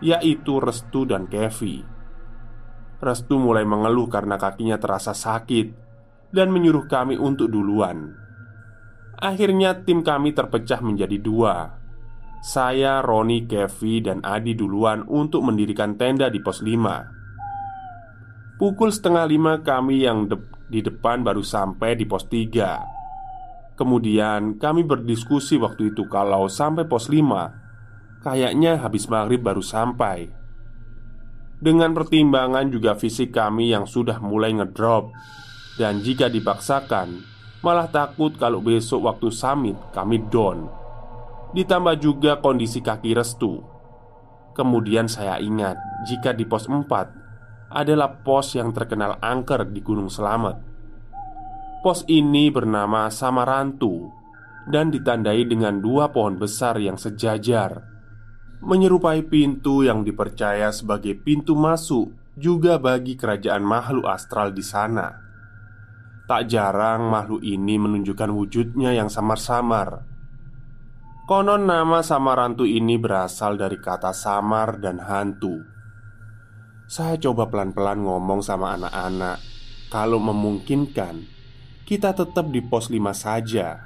Yaitu 0.00 0.56
Restu 0.62 1.04
dan 1.04 1.26
Kevi 1.26 1.91
Restu 3.02 3.34
mulai 3.34 3.66
mengeluh 3.66 4.06
karena 4.06 4.38
kakinya 4.38 4.78
terasa 4.78 5.10
sakit 5.10 5.74
Dan 6.30 6.54
menyuruh 6.54 6.86
kami 6.86 7.18
untuk 7.18 7.50
duluan. 7.50 8.14
Akhirnya 9.18 9.82
tim 9.82 10.00
kami 10.00 10.32
terpecah 10.32 10.80
menjadi 10.80 11.18
dua. 11.20 11.76
Saya, 12.40 13.04
Roni, 13.04 13.44
Kevi, 13.44 14.00
dan 14.00 14.24
Adi 14.24 14.56
duluan 14.56 15.04
untuk 15.10 15.44
mendirikan 15.44 16.00
tenda 16.00 16.32
di 16.32 16.40
pos 16.40 16.64
5 16.64 18.58
Pukul 18.62 18.94
setengah 18.94 19.26
lima 19.26 19.58
kami 19.66 20.06
yang 20.06 20.30
de 20.30 20.38
di 20.70 20.80
depan 20.80 21.26
baru 21.26 21.42
sampai 21.42 21.98
di 21.98 22.06
pos 22.06 22.30
tiga. 22.30 22.78
Kemudian 23.74 24.56
kami 24.62 24.86
berdiskusi 24.86 25.58
waktu 25.58 25.90
itu 25.90 26.06
kalau 26.06 26.46
sampai 26.46 26.86
pos 26.86 27.10
lima. 27.10 27.50
Kayaknya 28.22 28.78
habis 28.78 29.10
maghrib 29.10 29.42
baru 29.42 29.60
sampai 29.60 30.41
Dengan 31.62 31.94
pertimbangan 31.94 32.66
juga 32.74 32.98
fisik 32.98 33.30
kami 33.30 33.70
yang 33.70 33.86
sudah 33.86 34.18
mulai 34.18 34.50
ngedrop. 34.50 35.14
Dan 35.78 36.02
jika 36.02 36.26
dipaksakan 36.26 37.32
Malah 37.62 37.86
takut 37.86 38.34
kalau 38.34 38.58
besok 38.58 39.06
waktu 39.06 39.30
summit 39.30 39.78
kami 39.94 40.18
down. 40.26 40.66
Ditambah 41.54 41.94
juga 42.02 42.42
kondisi 42.42 42.82
kaki 42.82 43.14
restu. 43.14 43.62
Kemudian 44.52 45.06
saya 45.06 45.38
ingat 45.38 45.78
Jika 46.10 46.34
di 46.34 46.42
pos 46.42 46.66
4 46.66 47.70
adalah 47.70 48.20
pos 48.26 48.58
yang 48.58 48.74
terkenal 48.74 49.16
angker 49.22 49.70
di 49.70 49.78
Gunung 49.78 50.10
Selamet. 50.10 50.58
Pos 51.86 52.02
ini 52.10 52.50
bernama 52.50 53.06
Samarantu 53.06 54.10
dan 54.66 54.90
ditandai 54.90 55.46
dengan 55.46 55.78
dua 55.78 56.10
pohon 56.10 56.42
besar 56.42 56.82
yang 56.82 56.98
sejajar, 56.98 57.91
menyerupai 58.62 59.26
pintu 59.26 59.82
yang 59.82 60.06
dipercaya 60.06 60.70
sebagai 60.70 61.18
pintu 61.18 61.58
masuk 61.58 62.14
juga 62.38 62.78
bagi 62.78 63.18
kerajaan 63.18 63.66
makhluk 63.66 64.06
astral 64.06 64.54
di 64.54 64.62
sana. 64.62 65.10
Tak 66.30 66.48
jarang 66.48 67.10
makhluk 67.10 67.42
ini 67.42 67.76
menunjukkan 67.76 68.30
wujudnya 68.30 68.94
yang 68.94 69.10
samar-samar. 69.10 70.06
Konon 71.26 71.66
nama 71.70 72.02
Samarantu 72.02 72.66
ini 72.66 72.98
berasal 72.98 73.54
dari 73.54 73.78
kata 73.78 74.10
samar 74.10 74.82
dan 74.82 74.98
hantu 74.98 75.72
saya 76.92 77.16
coba 77.16 77.48
pelan-pelan 77.48 78.04
ngomong 78.04 78.44
sama 78.44 78.76
anak-anak 78.76 79.40
Kalau 79.88 80.20
memungkinkan 80.20 81.24
Kita 81.88 82.12
tetap 82.12 82.52
di 82.52 82.60
pos 82.60 82.92
5 82.92 83.00
saja 83.16 83.80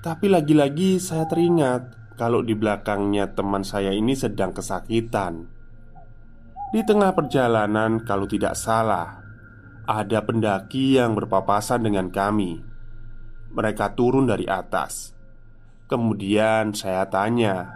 Tapi 0.00 0.32
lagi-lagi 0.32 0.96
saya 0.96 1.28
teringat 1.28 1.97
Kalau 2.18 2.42
di 2.42 2.58
belakangnya 2.58 3.30
teman 3.30 3.62
saya 3.62 3.94
ini 3.94 4.18
sedang 4.18 4.50
kesakitan. 4.50 5.46
Di 6.74 6.82
tengah 6.82 7.14
perjalanan 7.14 8.02
kalau 8.04 8.28
tidak 8.28 8.58
salah 8.58 9.22
Ada 9.88 10.20
pendaki 10.20 11.00
yang 11.00 11.16
berpapasan 11.16 11.80
dengan 11.80 12.12
kami. 12.12 12.60
Mereka 13.54 13.96
turun 13.96 14.28
dari 14.28 14.44
atas. 14.44 15.16
Kemudian 15.88 16.76
saya 16.76 17.08
tanya 17.08 17.72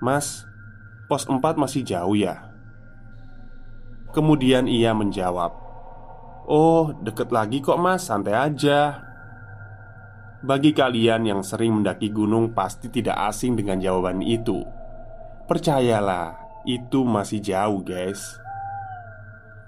Mas, 0.00 0.48
pos 1.10 1.28
4 1.28 1.60
masih 1.60 1.84
jauh 1.84 2.16
ya? 2.16 2.56
Kemudian 4.16 4.64
ia 4.64 4.96
menjawab 4.96 5.66
Oh 6.46 6.94
deket 7.02 7.34
lagi 7.34 7.58
kok 7.58 7.76
mas. 7.76 8.06
Santai 8.06 8.38
aja 8.38 9.02
Bagi 10.46 10.70
kalian 10.70 11.26
yang 11.26 11.42
sering 11.42 11.82
mendaki 11.82 12.06
gunung 12.14 12.54
pasti 12.54 12.86
tidak 12.86 13.18
asing 13.34 13.58
dengan 13.58 13.82
jawaban 13.82 14.22
itu 14.22 14.62
Percayalah 15.50 16.62
itu 16.62 17.02
masih 17.02 17.42
jauh 17.42 17.82
guys 17.82 18.38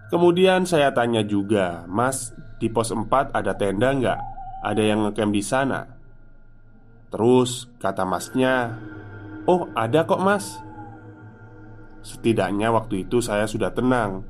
Kemudian 0.06 0.70
saya 0.70 0.94
tanya 0.94 1.26
juga 1.26 1.82
Mas 1.90 2.30
di 2.62 2.70
pos 2.70 2.94
4 2.94 3.34
ada 3.34 3.58
tenda 3.58 3.90
nggak? 3.90 4.20
Ada 4.62 4.82
yang 4.86 5.02
ngecamp 5.02 5.34
di 5.34 5.42
sana? 5.42 5.82
Terus 7.10 7.66
kata 7.82 8.06
masnya 8.06 8.78
Oh 9.50 9.66
ada 9.74 10.06
kok 10.06 10.22
mas 10.22 10.62
Setidaknya 12.06 12.70
waktu 12.70 13.02
itu 13.02 13.18
saya 13.18 13.50
sudah 13.50 13.74
tenang 13.74 14.22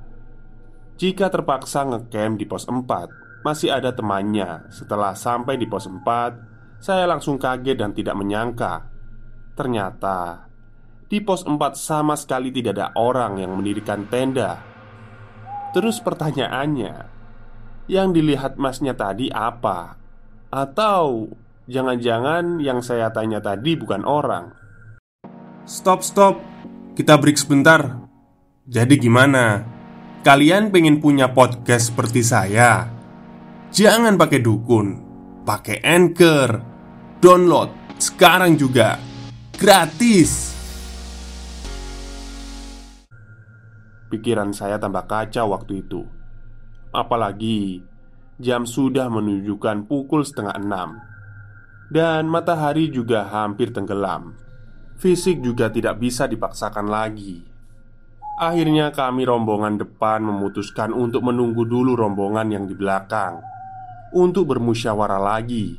jika 0.98 1.30
terpaksa 1.30 1.86
ngecamp 1.86 2.40
di 2.40 2.48
pos 2.48 2.66
4 2.66 3.27
Masih 3.48 3.72
ada 3.72 3.96
temannya 3.96 4.68
Setelah 4.68 5.16
sampai 5.16 5.56
di 5.56 5.64
pos 5.64 5.88
4 5.88 6.84
Saya 6.84 7.08
langsung 7.08 7.40
kaget 7.40 7.80
dan 7.80 7.96
tidak 7.96 8.12
menyangka 8.12 8.84
Ternyata 9.56 10.44
Di 11.08 11.24
pos 11.24 11.48
4 11.48 11.56
sama 11.72 12.12
sekali 12.12 12.52
tidak 12.52 12.76
ada 12.76 12.92
orang 13.00 13.40
yang 13.40 13.56
mendirikan 13.56 14.04
tenda 14.12 14.60
Terus 15.72 15.96
pertanyaannya 16.04 17.08
Yang 17.88 18.08
dilihat 18.20 18.60
masnya 18.60 18.92
tadi 18.92 19.32
apa? 19.32 19.96
Atau 20.52 21.32
Jangan-jangan 21.72 22.60
yang 22.60 22.84
saya 22.84 23.08
tanya 23.16 23.40
tadi 23.40 23.80
bukan 23.80 24.04
orang 24.04 24.52
Stop, 25.64 26.04
stop 26.04 26.36
Kita 26.92 27.16
break 27.16 27.40
sebentar 27.40 27.96
Jadi 28.68 29.00
gimana? 29.00 29.64
Kalian 30.20 30.68
pengen 30.68 31.00
punya 31.00 31.32
podcast 31.32 31.88
seperti 31.88 32.20
saya? 32.20 32.97
Jangan 33.68 34.16
pakai 34.16 34.40
dukun, 34.40 34.96
pakai 35.44 35.84
anchor, 35.84 36.56
download 37.20 38.00
sekarang 38.00 38.56
juga 38.56 38.96
gratis. 39.60 40.56
Pikiran 44.08 44.56
saya 44.56 44.80
tambah 44.80 45.04
kacau 45.04 45.52
waktu 45.52 45.84
itu. 45.84 46.00
Apalagi 46.96 47.84
jam 48.40 48.64
sudah 48.64 49.12
menunjukkan 49.12 49.84
pukul 49.84 50.24
setengah 50.24 50.56
enam, 50.56 51.04
dan 51.92 52.24
matahari 52.24 52.88
juga 52.88 53.28
hampir 53.28 53.68
tenggelam. 53.68 54.32
Fisik 54.96 55.44
juga 55.44 55.68
tidak 55.68 56.00
bisa 56.00 56.24
dipaksakan 56.24 56.88
lagi. 56.88 57.44
Akhirnya 58.40 58.96
kami 58.96 59.28
rombongan 59.28 59.76
depan 59.76 60.24
memutuskan 60.24 60.96
untuk 60.96 61.20
menunggu 61.20 61.68
dulu 61.68 61.92
rombongan 61.92 62.48
yang 62.48 62.64
di 62.64 62.72
belakang 62.72 63.57
Untuk 64.08 64.48
bermusyawarah 64.48 65.20
lagi. 65.20 65.76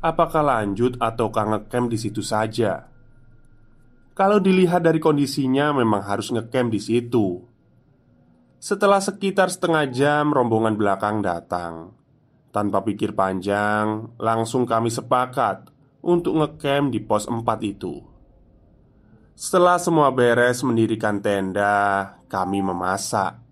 Apakah 0.00 0.40
lanjut 0.40 0.96
atau 0.96 1.28
ngecamp 1.28 1.92
di 1.92 1.98
situ 2.00 2.24
saja? 2.24 2.88
Kalau 4.16 4.40
dilihat 4.40 4.80
dari 4.80 4.96
kondisinya 4.96 5.76
memang 5.76 6.00
harus 6.00 6.32
ngecamp 6.32 6.72
di 6.72 6.80
situ. 6.80 7.44
Setelah 8.56 9.04
sekitar 9.04 9.52
setengah 9.52 9.84
jam 9.92 10.32
rombongan 10.32 10.80
belakang 10.80 11.20
datang. 11.20 11.92
Tanpa 12.48 12.80
pikir 12.80 13.12
panjang 13.12 14.16
Langsung 14.16 14.64
kami 14.64 14.88
sepakat 14.88 15.68
Untuk 16.00 16.40
ngecamp 16.40 16.88
di 16.88 17.04
pos 17.04 17.28
4 17.28 17.44
itu. 17.60 18.00
Setelah 19.36 19.76
semua 19.76 20.08
beres 20.08 20.64
mendirikan 20.64 21.20
tenda, 21.20 22.16
kami 22.32 22.64
memasak. 22.64 23.45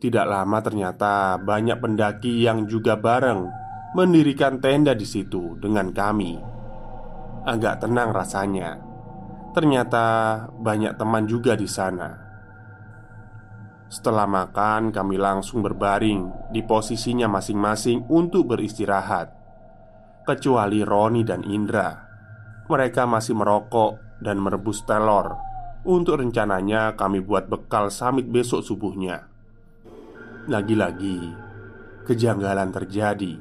Tidak 0.00 0.24
lama 0.24 0.64
ternyata 0.64 1.36
banyak 1.36 1.76
pendaki 1.76 2.40
yang 2.40 2.64
juga 2.64 2.96
bareng 2.96 3.44
mendirikan 3.92 4.56
tenda 4.56 4.96
di 4.96 5.04
situ 5.04 5.60
dengan 5.60 5.92
kami. 5.92 6.40
Agak 7.44 7.84
tenang 7.84 8.08
rasanya. 8.08 8.80
Ternyata 9.52 10.06
banyak 10.56 10.96
teman 10.96 11.28
juga 11.28 11.52
di 11.52 11.68
sana. 11.68 12.16
Setelah 13.92 14.24
makan, 14.24 14.88
kami 14.88 15.20
langsung 15.20 15.60
berbaring 15.60 16.48
di 16.48 16.64
posisinya 16.64 17.28
masing-masing 17.28 18.08
untuk 18.08 18.56
beristirahat. 18.56 19.36
Kecuali 20.24 20.80
Roni 20.80 21.28
dan 21.28 21.44
Indra, 21.44 21.92
mereka 22.72 23.04
masih 23.04 23.36
merokok 23.36 24.00
dan 24.24 24.36
merebus 24.40 24.80
telur 24.84 25.36
Untuk 25.84 26.20
rencananya 26.20 26.92
kami 26.96 27.24
buat 27.24 27.48
bekal 27.48 27.88
samit 27.88 28.28
besok 28.28 28.60
subuhnya 28.60 29.30
Lagi-lagi. 30.48 31.36
Kejanggalan 32.08 32.72
terjadi. 32.72 33.36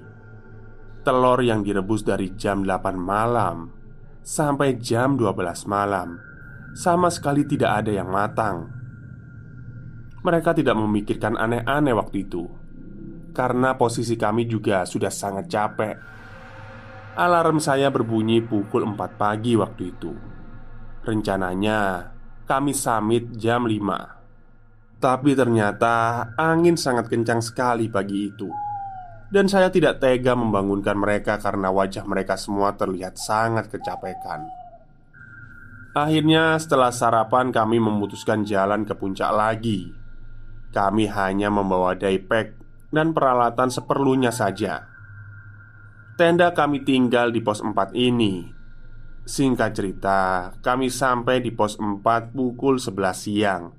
Telur 0.99 1.39
yang 1.39 1.63
direbus 1.63 2.03
dari 2.03 2.35
jam 2.35 2.67
8 2.67 2.99
malam 2.99 3.71
Sampai 4.19 4.75
jam 4.83 5.15
12 5.15 5.63
malam. 5.63 6.19
Sama 6.75 7.07
sekali 7.07 7.47
tidak 7.47 7.81
ada 7.81 7.91
yang 7.95 8.12
matang. 8.12 8.67
Mereka 10.19 10.51
tidak 10.51 10.75
memikirkan 10.75 11.39
aneh-aneh 11.39 11.95
waktu 11.95 12.27
itu. 12.27 12.43
Karena 13.31 13.79
posisi 13.79 14.19
kami 14.19 14.43
juga 14.43 14.83
sudah 14.83 15.09
sangat 15.09 15.47
capek. 15.47 15.95
Alarm 17.15 17.63
saya 17.63 17.88
berbunyi 17.88 18.43
pukul 18.43 18.83
4 18.83 19.15
pagi 19.15 19.55
waktu 19.55 19.83
itu. 19.88 20.12
Rencananya 21.07 22.12
kami 22.43 22.75
summit 22.75 23.39
jam 23.39 23.63
5 23.63 24.18
Tapi 24.99 25.31
ternyata 25.31 26.27
angin 26.35 26.75
sangat 26.75 27.07
kencang 27.07 27.39
sekali 27.39 27.88
pagi 27.88 28.27
itu. 28.27 28.51
Dan 29.31 29.47
saya 29.47 29.71
tidak 29.71 30.03
tega 30.03 30.35
membangunkan 30.35 30.99
mereka 30.99 31.39
karena 31.39 31.71
wajah 31.71 32.03
mereka 32.03 32.35
semua 32.35 32.75
terlihat 32.75 33.15
sangat 33.15 33.71
kecapekan. 33.71 34.43
Akhirnya 35.95 36.59
setelah 36.59 36.91
sarapan 36.91 37.47
kami 37.47 37.79
memutuskan 37.79 38.43
jalan 38.43 38.83
ke 38.83 38.91
puncak 38.91 39.31
lagi. 39.31 39.88
Kami 40.75 41.07
hanya 41.07 41.47
membawa 41.47 41.95
daypack 41.95 42.59
dan 42.91 43.15
peralatan 43.15 43.71
seperlunya 43.71 44.35
saja. 44.35 44.83
Tenda 46.19 46.51
kami 46.51 46.83
tinggal 46.83 47.31
di 47.31 47.39
pos 47.39 47.63
4 47.63 47.95
ini. 47.95 48.51
Singkat 49.23 49.71
cerita, 49.71 50.51
kami 50.59 50.91
sampai 50.91 51.39
di 51.39 51.55
pos 51.55 51.79
4 51.79 52.03
pukul 52.35 52.75
11 52.75 53.15
siang 53.15 53.78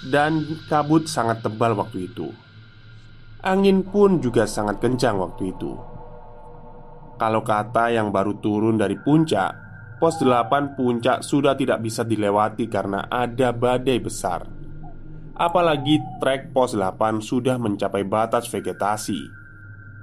Dan 0.00 0.64
kabut 0.64 1.04
sangat 1.04 1.44
tebal 1.44 1.76
waktu 1.76 2.08
itu. 2.08 2.32
Angin 3.44 3.84
pun 3.84 4.20
juga 4.20 4.48
sangat 4.48 4.80
kencang 4.80 5.16
waktu 5.20 5.52
itu. 5.52 5.72
Kalau 7.20 7.44
kata 7.44 7.92
yang 7.92 8.08
baru 8.08 8.40
turun 8.40 8.80
dari 8.80 8.96
puncak 8.96 9.70
Pos 10.00 10.16
8 10.16 10.80
puncak 10.80 11.20
sudah 11.20 11.52
tidak 11.52 11.84
bisa 11.84 12.00
dilewati 12.00 12.72
karena 12.72 13.04
ada 13.12 13.52
badai 13.52 14.00
besar. 14.00 14.48
Apalagi 15.36 16.00
trek 16.16 16.56
pos 16.56 16.72
8 16.72 17.20
sudah 17.20 17.60
mencapai 17.60 18.08
batas 18.08 18.48
vegetasi. 18.48 19.20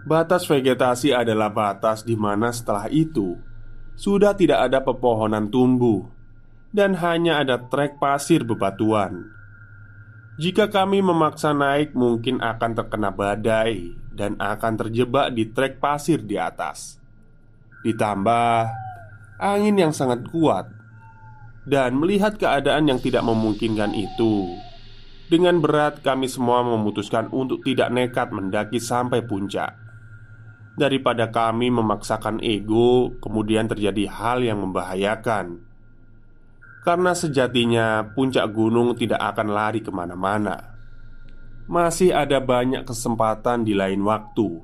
Batas 0.05 0.45
vegetasi 0.45 1.17
adalah 1.17 1.49
batas 1.49 2.05
di 2.05 2.15
mana 2.15 2.47
setelah 2.55 2.87
itu 2.87 3.35
Sudah 3.99 4.31
tidak 4.31 4.71
ada 4.71 4.79
pepohonan 4.79 5.51
tumbuh 5.51 6.07
Dan 6.71 6.95
hanya 7.03 7.43
ada 7.43 7.59
trek 7.67 7.99
pasir 7.99 8.47
bebatuan 8.47 9.36
Jika 10.37 10.69
kami 10.69 11.01
memaksa 11.01 11.49
naik 11.49 11.97
mungkin 11.97 12.45
akan 12.45 12.77
terkena 12.77 13.09
badai 13.09 13.97
Dan 14.13 14.37
akan 14.37 14.73
terjebak 14.77 15.33
di 15.33 15.49
trek 15.49 15.81
pasir 15.81 16.21
di 16.21 16.37
atas. 16.37 17.01
Ditambah 17.81 18.69
Angin 19.41 19.81
yang 19.81 19.89
sangat 19.97 20.29
kuat 20.29 20.69
Dan 21.65 21.97
melihat 21.97 22.37
keadaan 22.37 22.85
yang 22.85 23.01
tidak 23.01 23.25
memungkinkan 23.25 23.97
itu. 23.97 24.53
Dengan 25.25 25.57
berat 25.57 26.05
kami 26.05 26.29
semua 26.29 26.61
memutuskan 26.61 27.33
untuk 27.33 27.65
tidak 27.65 27.89
nekat 27.89 28.29
mendaki 28.29 28.77
sampai 28.77 29.25
puncak. 29.25 29.73
Daripada 30.77 31.33
kami 31.33 31.73
memaksakan 31.73 32.45
ego 32.45 33.17
Kemudian 33.25 33.65
terjadi 33.65 34.05
hal 34.05 34.45
yang 34.45 34.61
membahayakan 34.61 35.66
Karena 36.87 37.11
sejatinya 37.11 38.15
puncak 38.15 38.47
gunung 38.55 38.95
tidak 38.95 39.19
akan 39.19 39.51
lari 39.51 39.83
ke 39.83 39.91
mana-mana. 39.91 40.55
Masih 41.67 42.15
ada 42.15 42.39
banyak 42.39 42.87
kesempatan 42.87 43.67
di 43.67 43.75
lain 43.75 44.07
waktu. 44.07 44.63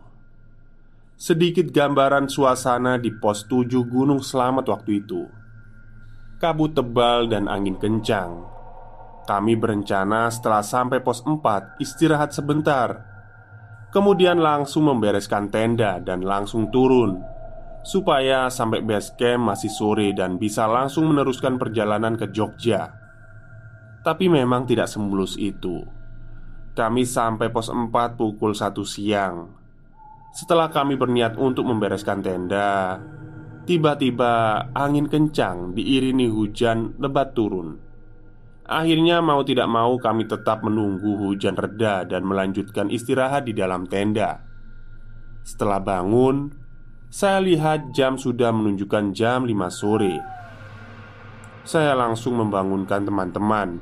Sedikit 1.20 1.68
gambaran 1.68 2.32
suasana 2.32 2.96
di 2.96 3.12
pos 3.12 3.44
7 3.44 3.68
Gunung 3.84 4.24
Selamat 4.24 4.72
waktu 4.72 5.04
itu. 5.04 5.28
Kabut 6.40 6.72
tebal 6.72 7.28
dan 7.28 7.52
angin 7.52 7.76
kencang. 7.76 8.48
Kami 9.28 9.60
berencana 9.60 10.32
setelah 10.32 10.64
sampai 10.64 11.04
pos 11.04 11.28
4 11.28 11.76
istirahat 11.84 12.32
sebentar. 12.32 13.04
Kemudian 13.92 14.40
langsung 14.40 14.88
membereskan 14.88 15.52
tenda 15.52 16.00
dan 16.00 16.24
langsung 16.24 16.72
turun 16.72 17.33
Supaya 17.84 18.48
sampai 18.48 18.80
base 18.80 19.12
camp 19.20 19.52
masih 19.52 19.68
sore 19.68 20.16
dan 20.16 20.40
bisa 20.40 20.64
langsung 20.66 21.12
meneruskan 21.12 21.60
perjalanan 21.60 22.16
ke 22.16 22.32
Jogja. 22.32 22.96
Tapi 24.04 24.32
memang 24.32 24.64
tidak 24.64 24.88
semulus 24.88 25.36
itu. 25.36 25.84
Kami 26.74 27.04
sampai 27.04 27.52
pos 27.52 27.68
4 27.68 27.92
pukul 28.16 28.56
1 28.56 28.72
siang. 28.88 29.52
Setelah 30.34 30.72
kami 30.72 30.98
berniat 30.98 31.38
untuk 31.38 31.70
membereskan 31.70 32.24
tenda 32.26 32.98
Tiba-tiba 33.64 34.60
angin 34.76 35.08
kencang 35.08 35.72
diiringi 35.72 36.28
hujan 36.28 37.00
lebat 37.00 37.32
turun. 37.32 37.80
Akhirnya 38.68 39.24
mau 39.24 39.40
tidak 39.48 39.72
mau 39.72 39.96
kami 39.96 40.28
tetap 40.28 40.68
menunggu 40.68 41.16
hujan 41.16 41.56
reda 41.56 42.04
dan 42.04 42.28
melanjutkan 42.28 42.92
istirahat 42.92 43.48
di 43.48 43.56
dalam 43.56 43.88
tenda. 43.88 44.44
Setelah 45.48 45.80
bangun 45.80 46.52
Saya 47.14 47.38
lihat 47.46 47.94
jam 47.94 48.18
sudah 48.18 48.50
menunjukkan 48.50 49.14
jam 49.14 49.46
5 49.46 49.54
sore. 49.70 50.18
Saya 51.62 51.94
langsung 51.94 52.42
membangunkan 52.42 53.06
teman-teman 53.06 53.78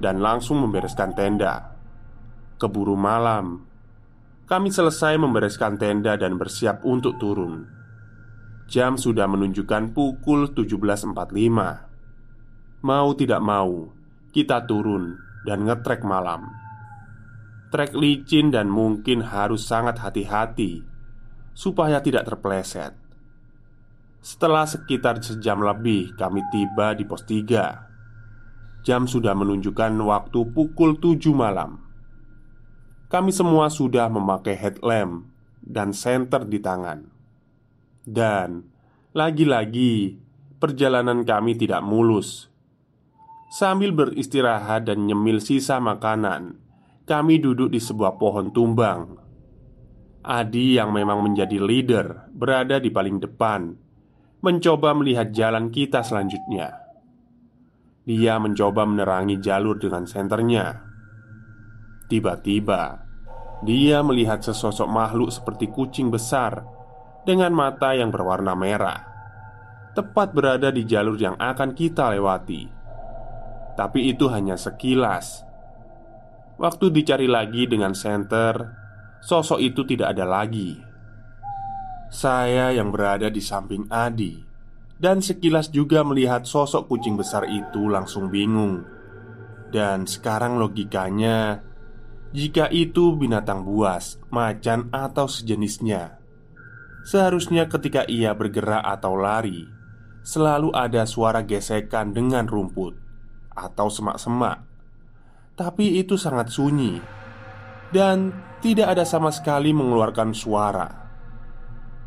Dan 0.00 0.24
langsung 0.24 0.64
membereskan 0.64 1.12
tenda. 1.12 1.76
Keburu 2.56 2.96
malam 2.96 3.68
Kami 4.48 4.72
selesai 4.72 5.20
membereskan 5.20 5.76
tenda 5.76 6.16
dan 6.16 6.40
bersiap 6.40 6.80
untuk 6.88 7.20
turun. 7.20 7.68
Jam 8.64 8.96
sudah 8.96 9.28
menunjukkan 9.28 9.92
pukul 9.92 10.56
17.45 10.56 11.12
Mau 12.80 13.08
tidak 13.12 13.44
mau 13.44 13.92
kita 14.32 14.64
turun 14.64 15.20
dan 15.44 15.68
ngetrek 15.68 16.00
malam. 16.00 16.48
Trek 17.68 17.92
licin 17.92 18.48
dan 18.48 18.72
mungkin 18.72 19.20
harus 19.20 19.68
sangat 19.68 20.00
hati-hati 20.00 20.93
supaya 21.54 22.02
tidak 22.02 22.26
terpleset. 22.28 22.92
Setelah 24.24 24.66
sekitar 24.66 25.22
sejam 25.22 25.62
lebih 25.62 26.16
kami 26.16 26.42
tiba 26.48 26.96
di 26.96 27.04
pos 27.04 27.28
3 27.28 28.80
Jam 28.80 29.04
sudah 29.04 29.36
menunjukkan 29.36 30.00
waktu 30.00 30.48
pukul 30.48 30.96
7 30.96 31.28
malam 31.36 31.76
Kami 33.12 33.28
semua 33.36 33.68
sudah 33.68 34.08
memakai 34.08 34.56
headlamp 34.56 35.28
dan 35.60 35.92
senter 35.92 36.48
di 36.48 36.56
tangan 36.56 37.04
Dan 38.08 38.64
lagi-lagi 39.12 40.16
perjalanan 40.56 41.20
kami 41.28 41.60
tidak 41.60 41.84
mulus 41.84 42.48
Sambil 43.54 43.94
beristirahat 43.94 44.90
dan 44.90 45.06
nyemil 45.06 45.38
sisa 45.38 45.78
makanan, 45.78 46.58
kami 47.06 47.38
duduk 47.38 47.70
di 47.70 47.78
sebuah 47.78 48.18
pohon 48.18 48.50
tumbang. 48.50 49.14
Adi 50.24 50.80
yang 50.80 50.88
memang 50.96 51.20
menjadi 51.20 51.60
leader 51.60 52.32
berada 52.32 52.80
di 52.80 52.88
paling 52.88 53.20
depan, 53.20 53.76
mencoba 54.40 54.96
melihat 54.96 55.28
jalan 55.36 55.68
kita 55.68 56.00
selanjutnya. 56.00 56.80
Dia 58.08 58.40
mencoba 58.40 58.88
menerangi 58.88 59.36
jalur 59.36 59.76
dengan 59.76 60.08
senternya. 60.08 60.80
Tiba-tiba, 62.08 63.04
dia 63.68 64.00
melihat 64.00 64.40
sesosok 64.40 64.88
makhluk 64.88 65.28
seperti 65.28 65.68
kucing 65.68 66.08
besar 66.08 66.64
dengan 67.28 67.52
mata 67.52 67.92
yang 67.92 68.08
berwarna 68.08 68.56
merah, 68.56 69.04
tepat 69.92 70.32
berada 70.32 70.72
di 70.72 70.88
jalur 70.88 71.20
yang 71.20 71.36
akan 71.36 71.76
kita 71.76 72.12
lewati. 72.16 72.64
Tapi 73.76 74.08
itu 74.08 74.28
hanya 74.32 74.56
sekilas 74.56 75.44
Waktu 76.54 76.94
dicari 76.94 77.26
lagi 77.26 77.66
dengan 77.66 77.98
senter 77.98 78.83
Sosok 79.24 79.56
itu 79.64 79.88
tidak 79.88 80.12
ada 80.12 80.28
lagi. 80.28 80.76
Saya 82.12 82.76
yang 82.76 82.92
berada 82.92 83.32
di 83.32 83.40
samping 83.40 83.88
Adi. 83.88 84.44
Dan 84.94 85.24
sekilas 85.24 85.72
juga 85.74 86.06
melihat 86.06 86.46
sosok 86.46 86.86
kucing 86.86 87.18
besar 87.18 87.48
itu 87.50 87.90
langsung 87.90 88.30
bingung. 88.30 88.86
Dan 89.72 90.06
sekarang 90.06 90.60
logikanya 90.60 91.66
Jika 92.30 92.70
itu 92.70 93.18
binatang 93.18 93.66
buas, 93.66 94.22
macan 94.30 94.86
atau 94.94 95.26
sejenisnya 95.26 96.22
Seharusnya 97.02 97.66
ketika 97.66 98.06
ia 98.06 98.38
bergerak 98.38 98.86
atau 98.86 99.18
lari 99.18 99.66
Selalu 100.22 100.70
ada 100.70 101.02
suara 101.10 101.42
gesekan 101.42 102.14
dengan 102.14 102.46
rumput 102.46 102.94
atau 103.54 103.86
semak-semak, 103.86 104.66
tapi 105.54 106.02
itu 106.02 106.18
sangat 106.18 106.50
sunyi. 106.50 106.98
Dan 107.94 108.34
tidak 108.64 108.96
ada 108.96 109.04
sama 109.04 109.28
sekali 109.28 109.76
mengeluarkan 109.76 110.32
suara. 110.32 110.88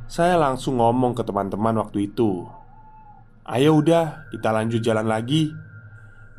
Saya 0.10 0.42
langsung 0.42 0.82
ngomong 0.82 1.14
ke 1.14 1.22
teman-teman 1.22 1.78
waktu 1.78 2.10
itu, 2.10 2.50
"Ayo, 3.46 3.78
udah, 3.78 4.26
kita 4.34 4.50
lanjut 4.50 4.82
jalan 4.82 5.06
lagi. 5.06 5.54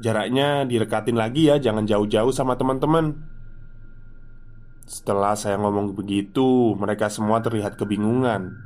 Jaraknya 0.02 0.66
direkatin 0.66 1.14
lagi 1.14 1.46
ya, 1.46 1.62
jangan 1.62 1.86
jauh-jauh 1.86 2.34
sama 2.34 2.58
teman-teman." 2.58 3.14
Setelah 4.90 5.38
saya 5.38 5.54
ngomong 5.62 5.94
begitu, 5.94 6.74
mereka 6.74 7.06
semua 7.06 7.38
terlihat 7.38 7.78
kebingungan. 7.78 8.58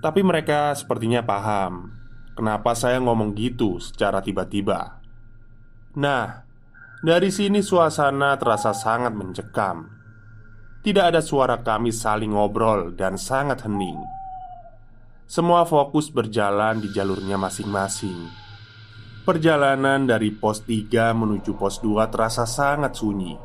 Tapi 0.00 0.24
mereka 0.24 0.72
sepertinya 0.72 1.20
paham 1.20 1.92
kenapa 2.32 2.72
saya 2.72 2.96
ngomong 2.96 3.36
gitu 3.36 3.76
secara 3.76 4.24
tiba-tiba. 4.24 5.04
Nah, 6.00 6.48
dari 7.04 7.28
sini 7.28 7.60
suasana 7.60 8.40
terasa 8.40 8.72
sangat 8.72 9.12
mencekam. 9.12 10.01
Tidak 10.82 11.14
ada 11.14 11.22
suara 11.22 11.62
kami 11.62 11.94
saling 11.94 12.34
ngobrol 12.34 12.98
dan 12.98 13.14
sangat 13.14 13.62
hening. 13.70 14.02
Semua 15.30 15.62
fokus 15.62 16.10
berjalan 16.10 16.82
di 16.82 16.90
jalurnya 16.90 17.38
masing-masing. 17.38 18.26
Perjalanan 19.22 20.10
dari 20.10 20.34
pos 20.34 20.66
3 20.66 21.14
menuju 21.14 21.54
pos 21.54 21.78
2 21.78 22.02
terasa 22.10 22.42
sangat 22.42 22.98
sunyi 22.98 23.38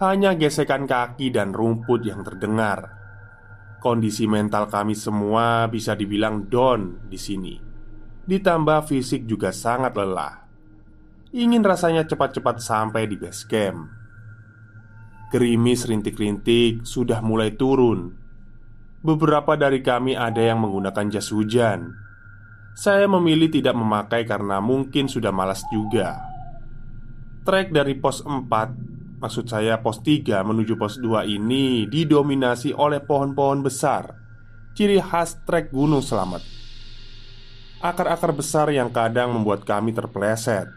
Hanya 0.00 0.32
gesekan 0.32 0.88
kaki 0.88 1.28
dan 1.28 1.52
rumput 1.52 2.00
yang 2.08 2.24
terdengar 2.24 2.88
Kondisi 3.84 4.24
mental 4.24 4.72
kami 4.72 4.96
semua 4.96 5.68
bisa 5.68 5.92
dibilang 5.92 6.48
down 6.48 7.04
di 7.12 7.20
sini. 7.20 7.60
Ditambah 8.24 8.88
fisik 8.88 9.28
juga 9.28 9.52
sangat 9.52 9.92
lelah 9.92 10.48
Ingin 11.36 11.60
rasanya 11.60 12.08
cepat-cepat 12.08 12.64
sampai 12.64 13.04
di 13.04 13.20
base 13.20 13.44
camp 13.44 13.99
Gerimis 15.30 15.86
rintik-rintik 15.86 16.82
sudah 16.82 17.22
mulai 17.22 17.54
turun. 17.54 18.18
Beberapa 18.98 19.54
dari 19.54 19.78
kami 19.78 20.18
ada 20.18 20.42
yang 20.42 20.66
menggunakan 20.66 21.06
jas 21.06 21.30
hujan. 21.30 21.94
Saya 22.74 23.06
memilih 23.06 23.46
tidak 23.46 23.78
memakai 23.78 24.26
karena 24.26 24.58
mungkin 24.58 25.06
sudah 25.06 25.30
malas 25.30 25.62
juga. 25.70 26.18
Trek 27.46 27.70
dari 27.70 27.94
pos 27.94 28.26
4 28.26 29.22
Maksud 29.22 29.46
saya 29.46 29.78
pos 29.78 30.02
3 30.02 30.42
menuju 30.44 30.76
pos 30.76 31.00
2 31.00 31.24
ini 31.24 31.88
Didominasi 31.88 32.76
oleh 32.76 33.00
pohon-pohon 33.00 33.64
besar. 33.64 34.12
Ciri 34.76 34.98
khas 35.00 35.40
trek 35.46 35.72
gunung 35.72 36.04
selamat 36.04 36.42
Akar-akar 37.80 38.36
besar 38.36 38.68
yang 38.74 38.92
kadang 38.92 39.32
membuat 39.32 39.64
kami 39.64 39.96
terpleset 39.96 40.68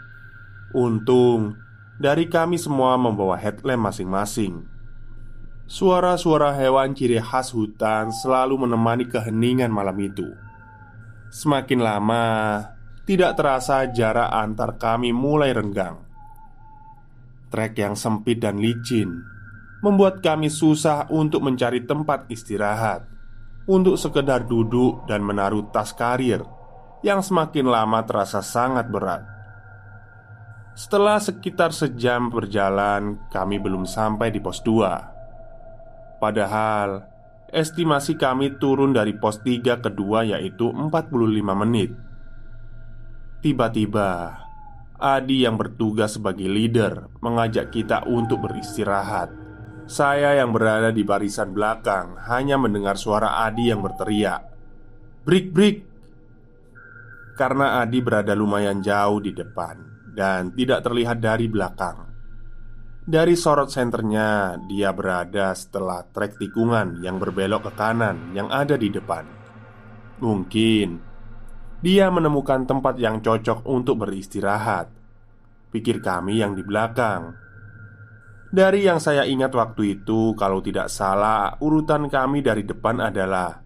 Untung 0.71 1.59
Dari 2.01 2.25
kami 2.25 2.57
semua 2.57 2.97
membawa 2.97 3.37
headlamp 3.37 3.89
masing-masing 3.89 4.65
Suara-suara 5.69 6.53
hewan 6.57 6.97
ciri 6.97 7.21
khas 7.21 7.53
hutan 7.53 8.09
selalu 8.09 8.65
menemani 8.65 9.05
keheningan 9.05 9.69
malam 9.69 9.95
itu 10.01 10.27
Semakin 11.33 11.81
lama, 11.81 12.25
tidak 13.09 13.35
terasa 13.35 13.89
jarak 13.89 14.29
antar 14.29 14.77
kami 14.77 15.09
mulai 15.09 15.49
renggang. 15.49 15.97
Trek 17.49 17.73
yang 17.75 17.97
sempit 17.97 18.37
dan 18.37 18.61
licin 18.61 19.09
membuat 19.83 20.23
kami 20.23 20.47
susah 20.47 21.11
untuk 21.11 21.43
mencari 21.43 21.83
tempat 21.83 22.29
istirahat, 22.31 23.03
untuk 23.67 23.99
sekedar 23.99 24.47
duduk 24.47 25.03
dan 25.09 25.19
menaruh 25.19 25.67
tas 25.73 25.91
karir 25.91 26.45
yang 27.03 27.19
semakin 27.19 27.67
lama 27.67 27.99
terasa 28.07 28.39
sangat 28.39 28.87
berat. 28.87 29.27
Setelah 30.73 31.21
sekitar 31.21 31.69
sejam 31.69 32.33
berjalan, 32.33 33.21
kami 33.29 33.61
belum 33.61 33.85
sampai 33.85 34.33
di 34.33 34.41
pos 34.41 34.65
2. 34.65 36.17
Padahal 36.17 37.13
Estimasi 37.53 38.17
kami 38.17 38.57
turun 38.57 38.97
dari 38.97 39.13
pos 39.13 39.37
3 39.45 39.77
kedua 39.77 40.25
yaitu 40.25 40.73
45 40.73 40.89
menit. 41.53 41.93
Tiba-tiba 43.45 44.41
Adi 44.97 45.45
yang 45.45 45.61
bertugas 45.61 46.17
sebagai 46.17 46.49
leader 46.49 47.13
mengajak 47.21 47.69
kita 47.69 48.09
untuk 48.09 48.49
beristirahat. 48.49 49.29
Saya 49.85 50.33
yang 50.41 50.49
berada 50.49 50.89
di 50.89 51.05
barisan 51.05 51.53
belakang 51.53 52.17
hanya 52.25 52.57
mendengar 52.57 52.97
suara 52.97 53.45
Adi 53.45 53.69
yang 53.69 53.85
berteriak 53.85 54.49
break 55.21 55.53
Karena 57.37 57.85
Adi 57.85 58.01
berada 58.01 58.33
lumayan 58.33 58.81
jauh 58.81 59.21
di 59.21 59.29
depan 59.29 59.92
Dan 60.13 60.53
tidak 60.53 60.85
terlihat 60.85 61.17
dari 61.17 61.49
belakang 61.49 62.13
dari 63.03 63.35
sorot 63.35 63.67
senternya, 63.67 64.55
dia 64.63 64.95
berada 64.95 65.51
setelah 65.51 66.07
trek 66.15 66.39
tikungan 66.39 67.03
yang 67.03 67.19
berbelok 67.19 67.67
ke 67.67 67.71
kanan 67.75 68.31
yang 68.31 68.47
ada 68.47 68.79
di 68.79 68.87
depan. 68.87 69.27
Mungkin 70.23 71.03
dia 71.83 72.07
menemukan 72.07 72.63
tempat 72.63 72.95
yang 72.95 73.19
cocok 73.19 73.67
untuk 73.67 74.07
beristirahat. 74.07 74.87
Pikir 75.67 75.99
kami 75.99 76.39
yang 76.39 76.55
di 76.55 76.63
belakang. 76.63 77.35
Dari 78.55 78.87
yang 78.87 79.03
saya 79.03 79.27
ingat 79.27 79.51
waktu 79.51 79.99
itu, 79.99 80.31
kalau 80.39 80.63
tidak 80.63 80.87
salah, 80.87 81.59
urutan 81.59 82.07
kami 82.07 82.39
dari 82.39 82.63
depan 82.63 83.03
adalah 83.03 83.59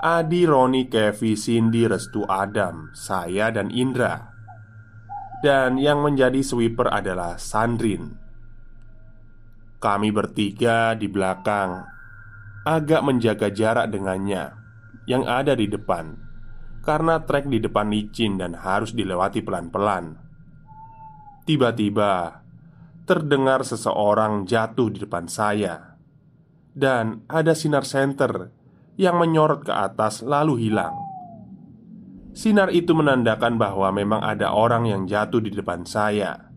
Adi, 0.00 0.48
Roni, 0.48 0.88
Kevi, 0.88 1.36
Cindy, 1.36 1.84
Restu, 1.84 2.24
Adam, 2.24 2.88
saya, 2.96 3.52
dan 3.52 3.68
Indra. 3.68 4.29
Dan 5.40 5.80
yang 5.80 6.04
menjadi 6.04 6.44
sweeper 6.44 6.92
adalah 6.92 7.40
Sandrin. 7.40 8.12
Kami 9.80 10.12
bertiga 10.12 10.92
di 10.92 11.08
belakang 11.08 11.80
agak 12.68 13.00
menjaga 13.00 13.48
jarak 13.48 13.88
dengannya 13.88 14.52
yang 15.08 15.24
ada 15.24 15.56
di 15.56 15.64
depan 15.64 16.12
karena 16.84 17.24
trek 17.24 17.48
di 17.48 17.60
depan 17.60 17.88
licin 17.88 18.36
dan 18.36 18.56
harus 18.56 18.92
dilewati 18.92 19.40
pelan-pelan. 19.40 20.16
Tiba-tiba 21.44 22.40
terdengar 23.08 23.64
seseorang 23.64 24.46
jatuh 24.46 24.86
di 24.92 25.02
depan 25.02 25.26
saya, 25.26 25.98
dan 26.72 27.26
ada 27.26 27.58
sinar 27.58 27.82
senter 27.82 28.54
yang 28.94 29.18
menyorot 29.18 29.66
ke 29.66 29.72
atas 29.74 30.22
lalu 30.22 30.68
hilang. 30.68 31.09
Sinar 32.30 32.70
itu 32.70 32.94
menandakan 32.94 33.58
bahwa 33.58 33.90
memang 33.90 34.22
ada 34.22 34.54
orang 34.54 34.86
yang 34.86 35.02
jatuh 35.02 35.42
di 35.42 35.50
depan 35.50 35.82
saya. 35.82 36.50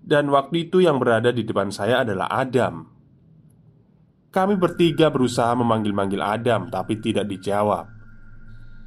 Dan 0.00 0.32
waktu 0.32 0.68
itu 0.68 0.80
yang 0.80 0.96
berada 0.96 1.28
di 1.28 1.44
depan 1.44 1.68
saya 1.68 2.00
adalah 2.00 2.32
Adam. 2.32 2.88
Kami 4.32 4.56
bertiga 4.56 5.12
berusaha 5.12 5.56
memanggil-manggil 5.56 6.20
Adam 6.20 6.68
Tapi 6.68 7.00
tidak 7.00 7.28
dijawab. 7.28 7.88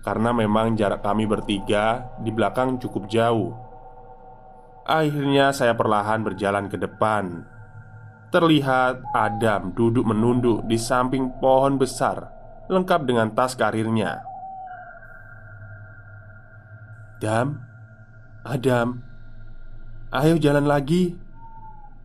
Karena 0.02 0.34
memang 0.34 0.74
jarak 0.74 1.06
kami 1.06 1.30
bertiga 1.30 2.10
di 2.26 2.34
belakang 2.34 2.82
cukup 2.82 3.06
jauh. 3.06 3.54
Akhirnya 4.82 5.54
saya 5.54 5.78
perlahan 5.78 6.26
berjalan 6.26 6.66
ke 6.66 6.82
depan. 6.82 7.46
Terlihat 8.34 9.06
Adam 9.14 9.78
duduk 9.78 10.10
menunduk 10.10 10.66
di 10.66 10.80
samping 10.80 11.30
pohon 11.38 11.76
besar 11.76 12.32
Lengkap 12.72 13.04
dengan 13.04 13.28
tas 13.36 13.60
karirnya 13.60 14.31
Adam. 17.22 17.54
Adam. 18.42 18.98
Ayo 20.10 20.42
jalan 20.42 20.66
lagi. 20.66 21.14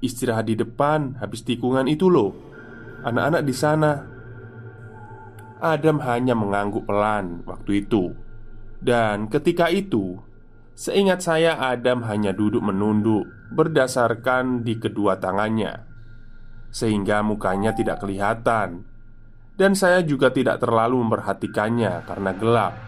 Istirahat 0.05 0.45
di 0.45 0.61
depan 0.61 1.17
habis 1.25 1.41
tikungan 1.41 1.89
itu 1.89 2.13
loh. 2.13 2.37
Anak-anak 3.01 3.43
di 3.49 3.55
sana. 3.57 3.97
Adam 5.57 6.05
hanya 6.05 6.37
mengangguk 6.37 6.85
pelan 6.85 7.41
waktu 7.49 7.89
itu. 7.89 8.13
Dan 8.77 9.33
ketika 9.33 9.73
itu 9.73 10.21
Seingat 10.77 11.25
saya 11.25 11.57
Adam 11.65 12.05
hanya 12.05 12.37
duduk 12.37 12.61
menunduk 12.61 13.25
Berdasarkan 13.57 14.69
di 14.69 14.77
kedua 14.77 15.17
tangannya 15.17 15.81
Sehingga 16.69 17.25
mukanya 17.25 17.73
tidak 17.73 18.05
kelihatan. 18.05 18.85
Dan 19.57 19.73
saya 19.73 20.05
juga 20.05 20.29
tidak 20.29 20.61
terlalu 20.61 21.01
memperhatikannya 21.01 22.05
karena 22.05 22.37
gelap 22.37 22.86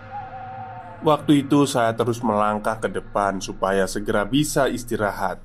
Waktu 0.98 1.46
itu 1.46 1.62
saya 1.62 1.94
terus 1.94 2.18
melangkah 2.26 2.82
ke 2.82 2.90
depan 2.90 3.38
supaya 3.38 3.86
segera 3.86 4.26
bisa 4.26 4.66
istirahat. 4.66 5.38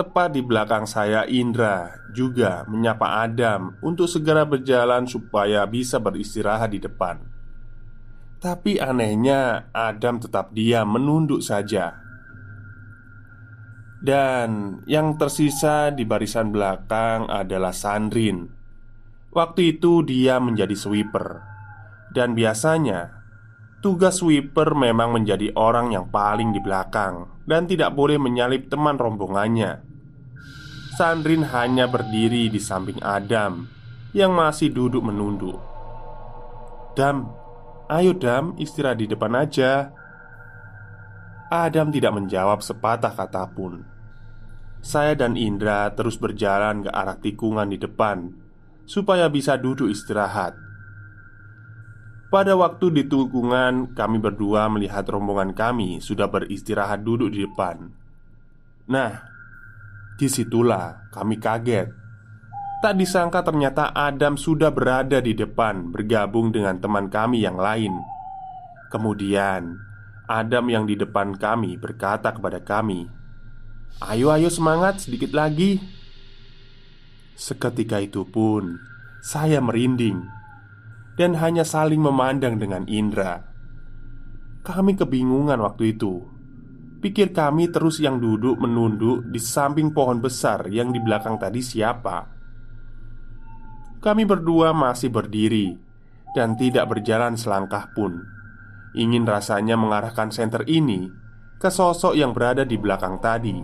Tepat 0.00 0.32
di 0.32 0.40
belakang 0.40 0.88
saya 0.88 1.28
Indra 1.28 1.92
juga 2.16 2.64
menyapa 2.64 3.20
Adam 3.20 3.76
untuk 3.84 4.08
segera 4.08 4.48
berjalan 4.48 5.04
supaya 5.04 5.68
bisa 5.68 6.00
beristirahat 6.00 6.72
di 6.72 6.80
depan. 6.80 7.20
Tapi 8.40 8.80
anehnya 8.80 9.68
Adam 9.76 10.16
tetap 10.16 10.56
diam 10.56 10.88
menunduk 10.88 11.44
saja. 11.44 12.00
Dan 14.00 14.80
yang 14.88 15.20
tersisa 15.20 15.92
di 15.92 16.08
barisan 16.08 16.48
belakang 16.48 17.28
adalah 17.28 17.76
Sandrin. 17.76 18.48
Waktu 19.36 19.76
itu 19.76 20.00
dia 20.00 20.40
menjadi 20.40 20.72
sweeper 20.72 21.44
dan 22.16 22.32
biasanya 22.32 23.19
Tugas 23.80 24.20
sweeper 24.20 24.76
memang 24.76 25.16
menjadi 25.16 25.56
orang 25.56 25.96
yang 25.96 26.12
paling 26.12 26.52
di 26.52 26.60
belakang 26.60 27.32
dan 27.48 27.64
tidak 27.64 27.96
boleh 27.96 28.20
menyalip 28.20 28.68
teman 28.68 29.00
rombongannya. 29.00 29.80
Sandrin 31.00 31.48
hanya 31.48 31.88
berdiri 31.88 32.52
di 32.52 32.60
samping 32.60 33.00
Adam 33.00 33.64
yang 34.12 34.36
masih 34.36 34.68
duduk 34.68 35.00
menunduk. 35.00 35.56
"Dam, 36.92 37.32
ayo 37.88 38.12
Dam, 38.12 38.52
istirahat 38.60 39.00
di 39.00 39.08
depan 39.08 39.32
aja." 39.32 39.96
Adam 41.48 41.88
tidak 41.88 42.12
menjawab 42.12 42.60
sepatah 42.60 43.16
kata 43.16 43.48
pun. 43.56 43.80
Saya 44.84 45.16
dan 45.16 45.40
Indra 45.40 45.88
terus 45.96 46.20
berjalan 46.20 46.84
ke 46.84 46.90
arah 46.92 47.16
tikungan 47.16 47.72
di 47.72 47.80
depan 47.80 48.28
supaya 48.84 49.32
bisa 49.32 49.56
duduk 49.56 49.88
istirahat. 49.88 50.69
Pada 52.30 52.54
waktu 52.54 52.94
di 52.94 53.02
tikungan, 53.10 53.90
kami 53.98 54.22
berdua 54.22 54.70
melihat 54.70 55.02
rombongan 55.10 55.50
kami 55.50 55.98
sudah 55.98 56.30
beristirahat 56.30 57.02
duduk 57.02 57.34
di 57.34 57.42
depan. 57.42 57.90
Nah, 58.86 59.18
di 60.14 60.30
situlah 60.30 61.10
kami 61.10 61.42
kaget. 61.42 61.90
Tak 62.86 62.94
disangka 62.94 63.42
ternyata 63.42 63.90
Adam 63.90 64.38
sudah 64.38 64.70
berada 64.70 65.18
di 65.18 65.34
depan 65.34 65.90
bergabung 65.90 66.54
dengan 66.54 66.78
teman 66.78 67.10
kami 67.10 67.42
yang 67.42 67.58
lain. 67.58 67.98
Kemudian, 68.94 69.74
Adam 70.30 70.70
yang 70.70 70.86
di 70.86 70.94
depan 70.94 71.34
kami 71.34 71.82
berkata 71.82 72.30
kepada 72.30 72.62
kami, 72.62 73.10
"Ayo, 74.06 74.30
ayo, 74.30 74.46
semangat 74.54 75.02
sedikit 75.02 75.34
lagi." 75.34 75.82
Seketika 77.34 77.98
itu 77.98 78.22
pun 78.22 78.78
saya 79.18 79.58
merinding 79.58 80.39
dan 81.20 81.36
hanya 81.36 81.68
saling 81.68 82.00
memandang 82.00 82.56
dengan 82.56 82.88
Indra. 82.88 83.44
Kami 84.64 84.96
kebingungan 84.96 85.60
waktu 85.60 85.92
itu. 85.92 86.24
Pikir 87.04 87.36
kami 87.36 87.68
terus 87.68 88.00
yang 88.00 88.16
duduk 88.16 88.56
menunduk 88.56 89.28
di 89.28 89.36
samping 89.36 89.92
pohon 89.92 90.24
besar 90.24 90.64
yang 90.72 90.96
di 90.96 91.00
belakang 91.00 91.36
tadi 91.36 91.60
siapa. 91.60 92.24
Kami 94.00 94.24
berdua 94.24 94.72
masih 94.72 95.12
berdiri 95.12 95.76
dan 96.32 96.56
tidak 96.56 96.88
berjalan 96.88 97.36
selangkah 97.36 97.92
pun. 97.92 98.24
Ingin 98.96 99.28
rasanya 99.28 99.76
mengarahkan 99.76 100.32
senter 100.32 100.64
ini 100.72 101.04
ke 101.60 101.68
sosok 101.68 102.16
yang 102.16 102.32
berada 102.32 102.64
di 102.64 102.80
belakang 102.80 103.20
tadi. 103.20 103.60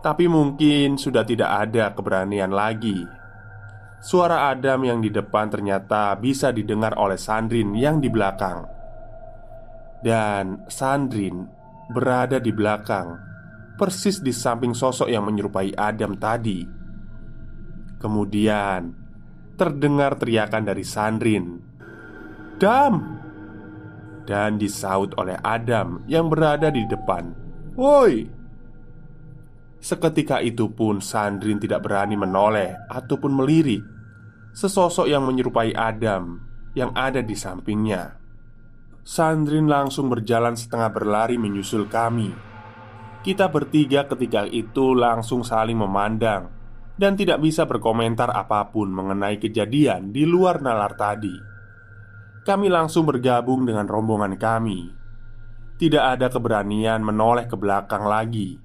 Tapi 0.00 0.24
mungkin 0.32 0.96
sudah 0.96 1.28
tidak 1.28 1.68
ada 1.68 1.92
keberanian 1.92 2.52
lagi. 2.56 3.23
Suara 4.04 4.52
Adam 4.52 4.84
yang 4.84 5.00
di 5.00 5.08
depan 5.08 5.48
ternyata 5.48 6.12
bisa 6.20 6.52
didengar 6.52 6.92
oleh 7.00 7.16
Sandrin 7.16 7.72
yang 7.72 8.04
di 8.04 8.12
belakang. 8.12 8.68
Dan 10.04 10.68
Sandrin 10.68 11.48
berada 11.88 12.36
di 12.36 12.52
belakang, 12.52 13.16
persis 13.80 14.20
di 14.20 14.28
samping 14.28 14.76
sosok 14.76 15.08
yang 15.08 15.24
menyerupai 15.24 15.72
Adam 15.72 16.20
tadi. 16.20 16.68
Kemudian 17.96 18.92
terdengar 19.56 20.20
teriakan 20.20 20.68
dari 20.68 20.84
Sandrin, 20.84 21.64
"Dam!" 22.60 23.24
Dan 24.28 24.60
disaut 24.60 25.16
oleh 25.16 25.40
Adam 25.40 26.04
yang 26.04 26.28
berada 26.28 26.68
di 26.68 26.84
depan, 26.84 27.32
"Woi!" 27.72 28.28
Seketika 29.80 30.44
itu 30.44 30.68
pun 30.68 31.00
Sandrin 31.00 31.56
tidak 31.56 31.88
berani 31.88 32.20
menoleh 32.20 32.76
ataupun 32.92 33.32
melirik 33.32 33.93
Sesosok 34.54 35.10
yang 35.10 35.26
menyerupai 35.26 35.74
Adam 35.74 36.38
yang 36.78 36.94
ada 36.94 37.18
di 37.18 37.34
sampingnya 37.34 38.24
Sandrin 39.04 39.68
langsung 39.68 40.08
berjalan 40.08 40.56
setengah 40.56 40.88
berlari 40.88 41.36
menyusul 41.36 41.92
kami. 41.92 42.32
Kita 43.20 43.52
bertiga 43.52 44.08
ketika 44.08 44.48
itu 44.48 44.96
langsung 44.96 45.44
saling 45.44 45.76
memandang 45.76 46.48
dan 46.96 47.12
tidak 47.12 47.44
bisa 47.44 47.68
berkomentar 47.68 48.32
apa 48.32 48.72
pun 48.72 48.88
mengenai 48.88 49.36
kejadian 49.36 50.08
di 50.08 50.24
luar 50.24 50.64
nalar 50.64 50.96
tadi. 50.96 51.36
Kami 52.48 52.72
langsung 52.72 53.04
bergabung 53.04 53.68
dengan 53.68 53.84
rombongan 53.84 54.40
kami. 54.40 54.88
Tidak 55.76 56.00
ada 56.00 56.32
keberanian 56.32 57.04
menoleh 57.04 57.44
ke 57.44 57.60
belakang 57.60 58.08
lagi. 58.08 58.56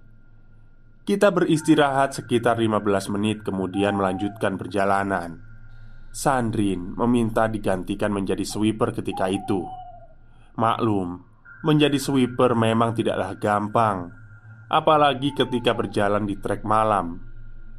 Kita 1.03 1.35
beristirahat 1.35 2.15
sekitar 2.15 2.61
15 2.61 3.11
menit 3.11 3.43
kemudian 3.43 3.97
melanjutkan 3.97 4.55
perjalanan. 4.55 5.48
Sandrin 6.09 6.97
meminta 6.97 7.45
digantikan 7.45 8.09
menjadi 8.09 8.41
sweeper 8.41 8.89
ketika 8.97 9.29
itu. 9.29 9.61
Maklum, 10.57 11.21
menjadi 11.61 11.95
sweeper 12.01 12.57
memang 12.57 12.97
tidaklah 12.97 13.37
gampang 13.37 13.97
Apalagi 14.69 15.33
ketika 15.33 15.73
berjalan 15.73 16.29
di 16.29 16.37
trek 16.37 16.61
malam. 16.61 17.21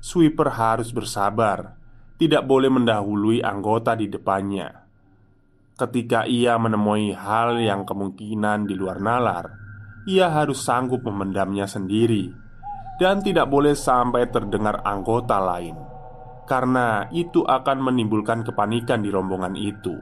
Sweeper 0.03 0.51
harus 0.51 0.91
bersabar 0.91 1.79
Tidak 2.19 2.43
boleh 2.43 2.67
mendahului 2.67 3.43
anggota 3.47 3.95
di 3.95 4.11
depannya. 4.11 4.75
Ketika 5.79 6.27
ia 6.27 6.59
menemui 6.59 7.15
hal 7.15 7.63
yang 7.63 7.87
kemungkinan 7.87 8.67
di 8.67 8.75
luar 8.75 8.99
nalar 8.99 9.47
Ia 10.09 10.29
harus 10.33 10.61
sanggup 10.61 11.05
memendamnya 11.05 11.65
sendiri 11.65 12.33
Dan 13.01 13.25
tidak 13.25 13.49
boleh 13.49 13.73
sampai 13.73 14.29
terdengar 14.29 14.85
anggota 14.85 15.41
lain 15.41 15.90
Karena 16.45 17.09
itu 17.11 17.43
akan 17.47 17.79
menimbulkan 17.83 18.43
kepanikan 18.43 19.03
di 19.03 19.11
rombongan 19.13 19.55
itu 19.55 19.99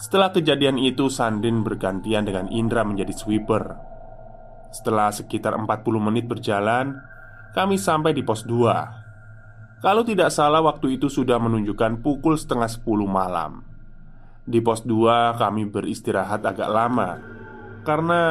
setelah 0.00 0.32
kejadian 0.32 0.80
itu, 0.80 1.12
Sandin 1.12 1.60
bergantian 1.60 2.24
dengan 2.24 2.48
Indra 2.48 2.88
menjadi 2.88 3.12
sweeper. 3.12 3.76
Setelah 4.72 5.12
sekitar 5.12 5.52
40 5.52 6.00
menit 6.00 6.24
berjalan, 6.24 6.96
kami 7.52 7.76
sampai 7.76 8.16
di 8.16 8.24
pos 8.24 8.48
2. 8.48 9.84
Kalau 9.84 10.00
tidak 10.00 10.32
salah 10.32 10.64
waktu 10.64 10.96
itu 10.96 11.12
sudah 11.12 11.36
menunjukkan 11.36 12.00
pukul 12.00 12.40
setengah 12.40 12.72
10 12.72 13.04
malam. 13.04 13.60
Di 14.48 14.64
pos 14.64 14.88
2 14.88 15.36
kami 15.36 15.68
beristirahat 15.68 16.48
agak 16.48 16.72
lama 16.72 17.20
karena 17.84 18.22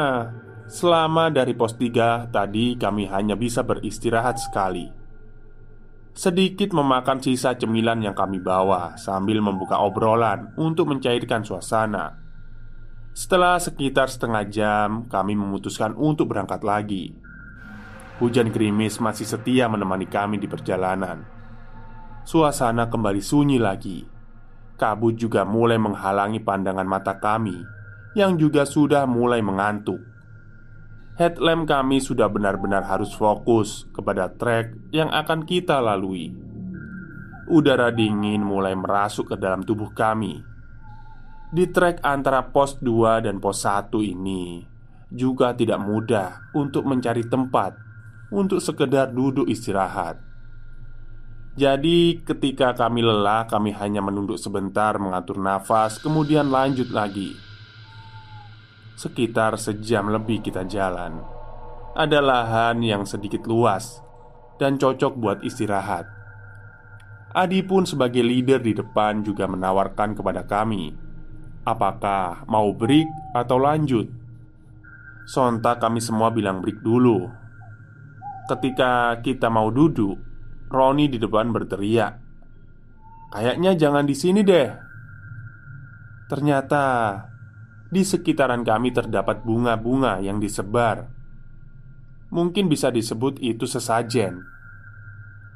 selama 0.66 1.30
dari 1.30 1.54
pos 1.54 1.78
3 1.78 2.34
tadi 2.34 2.82
kami 2.82 3.06
hanya 3.14 3.38
bisa 3.38 3.62
beristirahat 3.62 4.42
sekali. 4.42 4.99
Sedikit 6.20 6.76
memakan 6.76 7.24
sisa 7.24 7.56
cemilan 7.56 8.04
yang 8.04 8.12
kami 8.12 8.44
bawa 8.44 9.00
sambil 9.00 9.40
membuka 9.40 9.80
obrolan 9.80 10.52
untuk 10.60 10.92
mencairkan 10.92 11.48
suasana. 11.48 12.20
Setelah 13.16 13.56
sekitar 13.56 14.12
setengah 14.12 14.44
jam, 14.52 15.08
kami 15.08 15.40
memutuskan 15.40 15.96
untuk 15.96 16.36
berangkat 16.36 16.60
lagi. 16.60 17.16
Hujan 18.20 18.52
gerimis 18.52 19.00
masih 19.00 19.24
setia 19.24 19.72
menemani 19.72 20.12
kami 20.12 20.36
di 20.36 20.52
perjalanan. 20.52 21.24
Suasana 22.28 22.92
kembali 22.92 23.24
sunyi 23.24 23.56
lagi. 23.56 24.04
Kabut 24.76 25.16
juga 25.16 25.48
mulai 25.48 25.80
menghalangi 25.80 26.44
pandangan 26.44 26.84
mata 26.84 27.16
kami, 27.16 27.64
yang 28.20 28.36
juga 28.36 28.68
sudah 28.68 29.08
mulai 29.08 29.40
mengantuk. 29.40 30.04
Headlamp 31.20 31.68
kami 31.68 32.00
sudah 32.00 32.32
benar-benar 32.32 32.88
harus 32.88 33.12
fokus 33.12 33.84
kepada 33.92 34.32
trek 34.32 34.72
yang 34.96 35.12
akan 35.12 35.44
kita 35.44 35.84
lalui. 35.84 36.32
Udara 37.52 37.92
dingin 37.92 38.40
mulai 38.40 38.72
merasuk 38.72 39.28
ke 39.28 39.36
dalam 39.36 39.60
tubuh 39.68 39.92
kami. 39.92 40.40
Di 41.52 41.68
trek 41.76 42.00
antara 42.08 42.48
pos 42.56 42.80
2 42.80 43.28
dan 43.28 43.44
pos 43.44 43.68
1 43.68 44.00
ini 44.00 44.64
juga 45.12 45.52
tidak 45.52 45.84
mudah 45.84 46.56
untuk 46.56 46.88
mencari 46.88 47.28
tempat 47.28 47.76
untuk 48.32 48.64
sekedar 48.64 49.12
duduk 49.12 49.52
istirahat. 49.52 50.24
Jadi, 51.60 52.24
ketika 52.24 52.72
kami 52.72 53.04
lelah, 53.04 53.44
kami 53.44 53.76
hanya 53.76 54.00
menunduk 54.00 54.40
sebentar, 54.40 54.96
mengatur 54.96 55.36
nafas, 55.36 56.00
kemudian 56.00 56.48
lanjut 56.48 56.88
lagi. 56.96 57.49
Sekitar 59.00 59.56
sejam 59.56 60.12
lebih 60.12 60.44
kita 60.44 60.68
jalan. 60.68 61.24
Ada 61.96 62.20
lahan 62.20 62.84
yang 62.84 63.08
sedikit 63.08 63.48
luas 63.48 64.04
Dan 64.60 64.76
cocok 64.76 65.16
buat 65.16 65.40
istirahat. 65.40 66.04
Adi 67.32 67.64
pun 67.64 67.88
sebagai 67.88 68.20
leader 68.20 68.60
di 68.60 68.76
depan 68.76 69.24
juga 69.24 69.48
menawarkan 69.48 70.20
kepada 70.20 70.44
kami 70.44 70.92
Apakah 71.64 72.44
mau 72.52 72.76
break 72.76 73.08
atau 73.40 73.56
lanjut? 73.56 74.12
Sontak 75.32 75.80
kami 75.80 76.04
semua 76.04 76.28
bilang 76.36 76.60
break 76.60 76.84
dulu. 76.84 77.24
Ketika 78.52 79.16
kita 79.24 79.48
mau 79.48 79.72
duduk 79.72 80.20
Roni 80.68 81.08
di 81.08 81.16
depan 81.16 81.56
berteriak 81.56 82.20
Kayaknya 83.32 83.80
jangan 83.80 84.04
di 84.04 84.16
sini 84.18 84.44
deh. 84.44 84.70
Ternyata 86.28 86.84
di 87.90 88.06
sekitaran 88.06 88.62
kami 88.62 88.94
terdapat 88.94 89.42
bunga-bunga 89.42 90.22
yang 90.22 90.38
disebar. 90.38 91.10
Mungkin 92.30 92.70
bisa 92.70 92.94
disebut 92.94 93.42
itu 93.42 93.66
sesajen. 93.66 94.46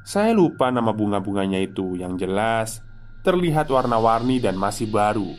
Saya 0.02 0.34
lupa 0.34 0.68
nama 0.74 0.90
bunga-bunganya 0.90 1.62
itu, 1.62 1.96
yang 1.96 2.18
jelas 2.18 2.82
terlihat 3.24 3.72
warna-warni 3.72 4.36
dan 4.36 4.58
masih 4.60 4.92
baru. 4.92 5.32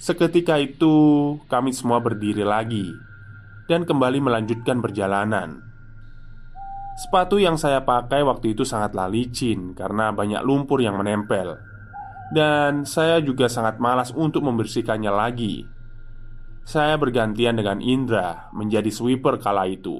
Seketika 0.00 0.56
itu, 0.56 1.36
kami 1.46 1.70
semua 1.76 2.00
berdiri 2.00 2.42
lagi 2.42 2.90
dan 3.68 3.84
kembali 3.84 4.18
melanjutkan 4.24 4.80
perjalanan. 4.80 5.62
Sepatu 6.98 7.40
yang 7.40 7.56
saya 7.56 7.84
pakai 7.84 8.20
waktu 8.24 8.52
itu 8.56 8.64
sangatlah 8.68 9.08
licin 9.08 9.72
karena 9.72 10.12
banyak 10.12 10.44
lumpur 10.44 10.80
yang 10.80 10.96
menempel, 10.96 11.56
dan 12.32 12.84
saya 12.84 13.20
juga 13.20 13.48
sangat 13.48 13.80
malas 13.80 14.12
untuk 14.12 14.44
membersihkannya 14.44 15.12
lagi. 15.12 15.68
Saya 16.62 16.94
bergantian 16.94 17.58
dengan 17.58 17.82
Indra 17.82 18.48
menjadi 18.54 18.88
sweeper 18.88 19.42
kala 19.42 19.66
itu. 19.66 19.98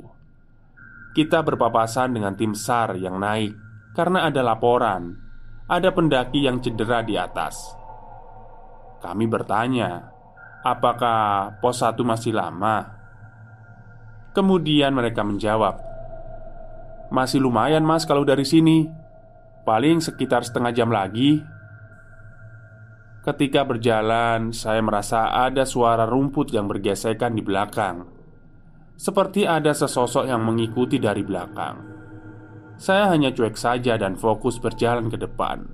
Kita 1.13 1.43
berpapasan 1.45 2.15
dengan 2.17 2.39
tim 2.39 2.57
SAR 2.57 2.97
yang 2.97 3.19
naik 3.21 3.53
karena 3.93 4.31
ada 4.31 4.41
laporan 4.41 5.23
ada 5.73 5.89
pendaki 5.89 6.45
yang 6.45 6.61
cedera 6.61 7.01
di 7.01 7.17
atas. 7.17 7.57
Kami 9.01 9.25
bertanya, 9.25 10.13
apakah 10.61 11.57
pos 11.59 11.81
1 11.81 12.05
masih 12.05 12.37
lama? 12.37 12.87
Kemudian 14.37 14.93
mereka 14.93 15.25
menjawab, 15.25 15.81
"Masih 17.09 17.41
lumayan, 17.41 17.85
Mas, 17.85 18.05
kalau 18.05 18.25
dari 18.25 18.45
sini. 18.45 18.89
Paling 19.65 20.05
sekitar 20.05 20.45
setengah 20.45 20.73
jam 20.77 20.89
lagi." 20.93 21.41
Ketika 23.23 23.63
berjalan, 23.63 24.51
saya 24.51 24.83
merasa 24.83 25.31
ada 25.31 25.63
suara 25.63 26.03
rumput 26.11 26.51
yang 26.51 26.67
bergesekan 26.67 27.39
di 27.39 27.43
belakang, 27.47 28.03
seperti 28.99 29.47
ada 29.47 29.71
sesosok 29.71 30.27
yang 30.27 30.43
mengikuti 30.43 30.99
dari 30.99 31.23
belakang. 31.23 31.87
Saya 32.83 33.15
hanya 33.15 33.31
cuek 33.31 33.55
saja 33.55 33.95
dan 33.95 34.19
fokus 34.19 34.59
berjalan 34.59 35.07
ke 35.07 35.15
depan. 35.23 35.71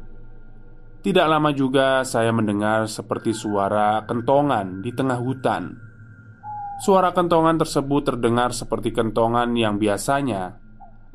Tidak 1.00 1.24
lama 1.24 1.48
juga 1.56 2.04
saya 2.04 2.36
mendengar 2.36 2.84
seperti 2.84 3.32
suara 3.32 4.04
kentongan 4.04 4.84
di 4.84 4.92
tengah 4.92 5.16
hutan. 5.16 5.72
Suara 6.84 7.16
kentongan 7.16 7.56
tersebut 7.56 8.12
terdengar 8.12 8.52
seperti 8.52 8.92
kentongan 8.92 9.56
yang 9.56 9.80
biasanya 9.80 10.52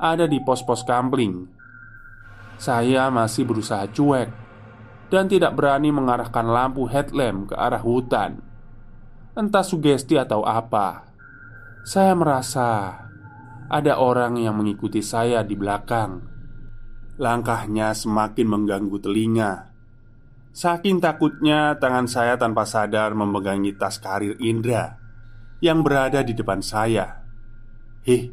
ada 0.02 0.26
di 0.26 0.42
pos-pos 0.42 0.82
kampling. 0.82 1.46
Saya 2.58 3.06
masih 3.14 3.46
berusaha 3.46 3.86
cuek 3.86 4.43
dan 5.12 5.28
tidak 5.28 5.52
berani 5.56 5.92
mengarahkan 5.92 6.46
lampu 6.48 6.88
headlamp 6.88 7.52
ke 7.52 7.54
arah 7.56 7.82
hutan. 7.82 8.40
Entah 9.34 9.66
sugesti 9.66 10.14
atau 10.14 10.46
apa, 10.46 11.10
saya 11.82 12.14
merasa 12.14 12.96
ada 13.66 13.98
orang 13.98 14.38
yang 14.38 14.54
mengikuti 14.54 15.02
saya 15.02 15.42
di 15.42 15.58
belakang. 15.58 16.22
Langkahnya 17.18 17.94
semakin 17.94 18.46
mengganggu 18.46 18.98
telinga. 19.02 19.52
Saking 20.54 21.02
takutnya, 21.02 21.74
tangan 21.82 22.06
saya 22.06 22.38
tanpa 22.38 22.62
sadar 22.62 23.10
memegangi 23.18 23.74
tas 23.74 23.98
karir 23.98 24.38
Indra 24.38 25.02
yang 25.58 25.82
berada 25.82 26.22
di 26.22 26.30
depan 26.30 26.62
saya. 26.62 27.26
Heh, 28.06 28.30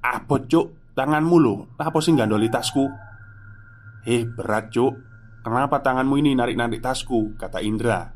apa 0.00 0.36
cuk? 0.48 0.96
Tanganmu 0.96 1.36
lo, 1.36 1.76
apa 1.76 2.00
sih 2.00 2.16
gandoli 2.16 2.48
tasku? 2.48 2.88
Heh, 4.08 4.24
berat 4.24 4.72
cuk 4.72 4.96
Kenapa 5.46 5.78
tanganmu 5.78 6.18
ini 6.18 6.34
narik-narik 6.34 6.82
tasku? 6.82 7.38
Kata 7.38 7.62
Indra. 7.62 8.10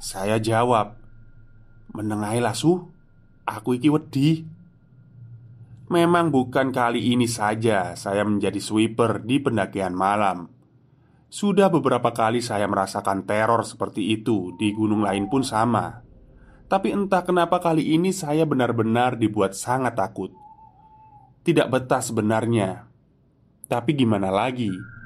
Saya 0.00 0.40
jawab 0.40 0.96
Menengailah 1.92 2.56
su. 2.56 2.88
Aku 3.44 3.76
iki 3.76 3.92
wedi. 3.92 4.40
Memang 5.92 6.32
bukan 6.32 6.72
kali 6.72 7.12
ini 7.12 7.28
saja 7.28 7.92
saya 8.00 8.24
menjadi 8.24 8.56
sweeper 8.56 9.20
di 9.20 9.44
pendakian 9.44 9.92
malam. 9.92 10.48
Sudah 11.28 11.68
beberapa 11.68 12.16
kali 12.16 12.40
saya 12.40 12.64
merasakan 12.64 13.24
teror 13.24 13.64
seperti 13.64 14.16
itu 14.16 14.56
Di 14.56 14.72
gunung 14.72 15.04
lain 15.04 15.28
pun 15.28 15.44
sama. 15.44 16.00
Tapi 16.64 16.96
entah 16.96 17.28
kenapa 17.28 17.60
kali 17.60 17.92
ini 17.92 18.08
saya 18.08 18.48
benar-benar 18.48 19.20
dibuat 19.20 19.52
sangat 19.52 20.00
takut. 20.00 20.32
Tidak 21.44 21.68
betah 21.68 22.00
sebenarnya. 22.00 22.88
Tapi 23.68 23.92
gimana 23.92 24.32
lagi 24.32 25.01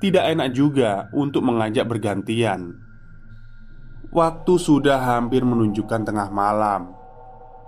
tidak 0.00 0.32
enak 0.32 0.56
juga 0.56 1.12
untuk 1.12 1.44
mengajak 1.44 1.84
bergantian. 1.84 2.72
Waktu 4.10 4.54
sudah 4.56 4.96
hampir 4.96 5.44
menunjukkan 5.44 6.02
tengah 6.08 6.32
malam 6.32 6.96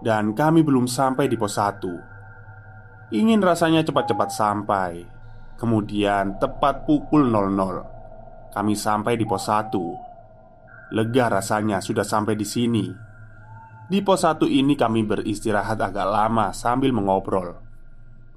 dan 0.03 0.35
kami 0.35 0.67
belum 0.67 0.91
sampai 0.91 1.31
di 1.31 1.39
pos 1.39 1.61
1. 1.61 3.15
Ingin 3.15 3.45
rasanya 3.45 3.85
cepat-cepat 3.87 4.29
sampai. 4.33 4.93
Kemudian 5.61 6.43
tepat 6.43 6.89
pukul 6.89 7.31
00 7.31 8.51
kami 8.51 8.75
sampai 8.75 9.15
di 9.15 9.29
pos 9.29 9.47
1. 9.47 10.97
Lega 10.97 11.31
rasanya 11.31 11.79
sudah 11.79 12.03
sampai 12.03 12.35
di 12.35 12.49
sini. 12.49 12.85
Di 13.87 14.01
pos 14.01 14.25
1 14.25 14.49
ini 14.49 14.75
kami 14.75 15.05
beristirahat 15.05 15.79
agak 15.79 16.09
lama 16.09 16.51
sambil 16.51 16.91
mengobrol. 16.91 17.61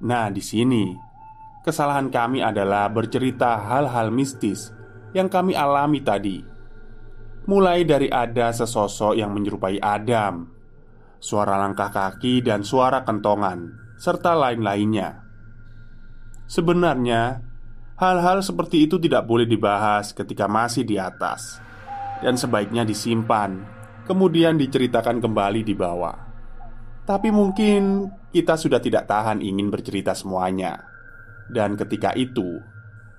Nah, 0.04 0.28
di 0.30 0.44
sini 0.44 1.15
Kesalahan 1.66 2.14
kami 2.14 2.46
adalah 2.46 2.86
bercerita 2.94 3.58
hal-hal 3.58 4.14
mistis 4.14 4.70
yang 5.18 5.26
kami 5.26 5.58
alami 5.58 5.98
tadi. 6.06 6.38
Mulai 7.50 7.82
dari 7.82 8.06
ada 8.06 8.54
sesosok 8.54 9.18
yang 9.18 9.34
menyerupai 9.34 9.82
Adam, 9.82 10.46
suara 11.18 11.58
langkah 11.58 11.90
kaki, 11.90 12.46
dan 12.46 12.62
suara 12.62 13.02
kentongan, 13.02 13.74
serta 13.98 14.38
lain-lainnya. 14.38 15.26
Sebenarnya, 16.46 17.42
hal-hal 17.98 18.46
seperti 18.46 18.86
itu 18.86 19.02
tidak 19.02 19.26
boleh 19.26 19.50
dibahas 19.50 20.14
ketika 20.14 20.46
masih 20.46 20.86
di 20.86 21.02
atas, 21.02 21.58
dan 22.22 22.38
sebaiknya 22.38 22.86
disimpan, 22.86 23.66
kemudian 24.06 24.54
diceritakan 24.62 25.18
kembali 25.18 25.66
di 25.66 25.74
bawah. 25.74 26.14
Tapi 27.10 27.34
mungkin 27.34 28.06
kita 28.30 28.54
sudah 28.54 28.78
tidak 28.78 29.10
tahan 29.10 29.42
ingin 29.42 29.74
bercerita 29.74 30.14
semuanya. 30.14 30.95
Dan 31.46 31.78
ketika 31.78 32.12
itu, 32.18 32.62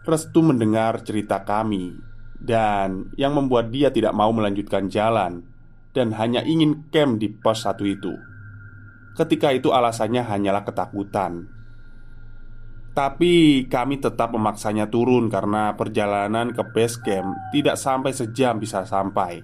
Restu 0.06 0.38
mendengar 0.38 1.02
cerita 1.02 1.42
kami 1.42 1.98
dan 2.38 3.10
yang 3.18 3.34
membuat 3.34 3.74
dia 3.74 3.90
tidak 3.90 4.14
mau 4.14 4.30
melanjutkan 4.30 4.86
jalan 4.86 5.42
dan 5.90 6.14
hanya 6.14 6.46
ingin 6.46 6.86
camp 6.94 7.18
di 7.18 7.26
pos 7.26 7.66
satu 7.66 7.82
itu. 7.82 8.14
Ketika 9.18 9.50
itu 9.50 9.74
alasannya 9.74 10.22
hanyalah 10.22 10.62
ketakutan. 10.62 11.50
Tapi 12.94 13.66
kami 13.66 13.98
tetap 13.98 14.30
memaksanya 14.30 14.88
turun 14.88 15.26
karena 15.26 15.74
perjalanan 15.74 16.54
ke 16.54 16.62
base 16.70 17.02
camp 17.02 17.34
tidak 17.50 17.74
sampai 17.74 18.14
sejam 18.14 18.62
bisa 18.62 18.86
sampai. 18.86 19.42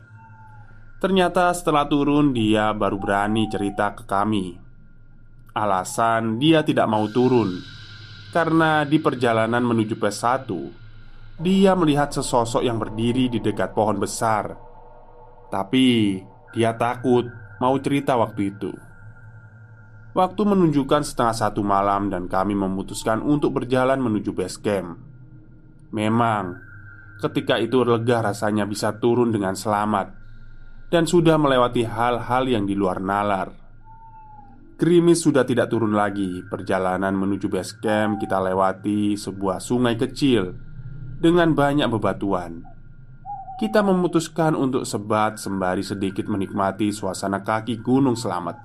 Ternyata 1.03 1.51
setelah 1.53 1.91
turun 1.91 2.30
dia 2.30 2.70
baru 2.70 3.03
berani 3.03 3.51
cerita 3.51 3.99
ke 3.99 4.07
kami. 4.07 4.57
Alasan 5.53 6.39
dia 6.39 6.62
tidak 6.62 6.87
mau 6.87 7.11
turun 7.11 7.82
karena 8.33 8.89
di 8.89 8.97
perjalanan 8.97 9.61
menuju 9.61 10.01
pes 10.01 10.24
1 10.24 10.49
Dia 11.37 11.76
melihat 11.76 12.09
sesosok 12.16 12.64
yang 12.64 12.80
berdiri 12.80 13.28
di 13.28 13.43
dekat 13.43 13.76
pohon 13.76 14.01
besar. 14.01 14.57
Tapi 15.53 16.16
dia 16.57 16.72
takut 16.76 17.28
mau 17.61 17.76
cerita 17.83 18.16
waktu 18.16 18.53
itu. 18.53 18.72
Waktu 20.12 20.43
menunjukkan 20.45 21.03
setengah 21.03 21.37
satu 21.37 21.64
malam 21.64 22.12
dan 22.12 22.28
kami 22.28 22.53
memutuskan 22.53 23.24
untuk 23.24 23.57
berjalan 23.57 23.97
menuju 23.99 24.30
base 24.37 24.61
camp. 24.61 25.01
Memang 25.93 26.57
ketika 27.20 27.57
itu 27.59 27.80
lega 27.85 28.24
rasanya 28.24 28.64
bisa 28.64 28.97
turun 28.97 29.30
dengan 29.30 29.53
selamat 29.53 30.24
Dan 30.89 31.07
sudah 31.07 31.37
melewati 31.37 31.85
hal-hal 31.87 32.45
yang 32.49 32.64
di 32.68 32.76
luar 32.76 33.01
nalar 33.01 33.62
Gerimis 34.83 35.22
sudah 35.22 35.47
tidak 35.47 35.70
turun 35.70 35.95
lagi. 35.95 36.43
Perjalanan 36.43 37.14
menuju 37.14 37.47
base 37.47 37.78
camp 37.78 38.18
kita 38.18 38.43
lewati 38.43 39.14
sebuah 39.14 39.62
sungai 39.62 39.95
kecil 39.95 40.59
dengan 41.22 41.55
banyak 41.55 41.87
bebatuan. 41.87 42.66
Kita 43.62 43.78
memutuskan 43.87 44.59
untuk 44.59 44.83
sebat 44.83 45.39
sembari 45.39 45.87
sedikit 45.87 46.26
menikmati 46.26 46.91
suasana 46.91 47.47
kaki 47.47 47.78
Gunung 47.78 48.18
Selamat. 48.18 48.59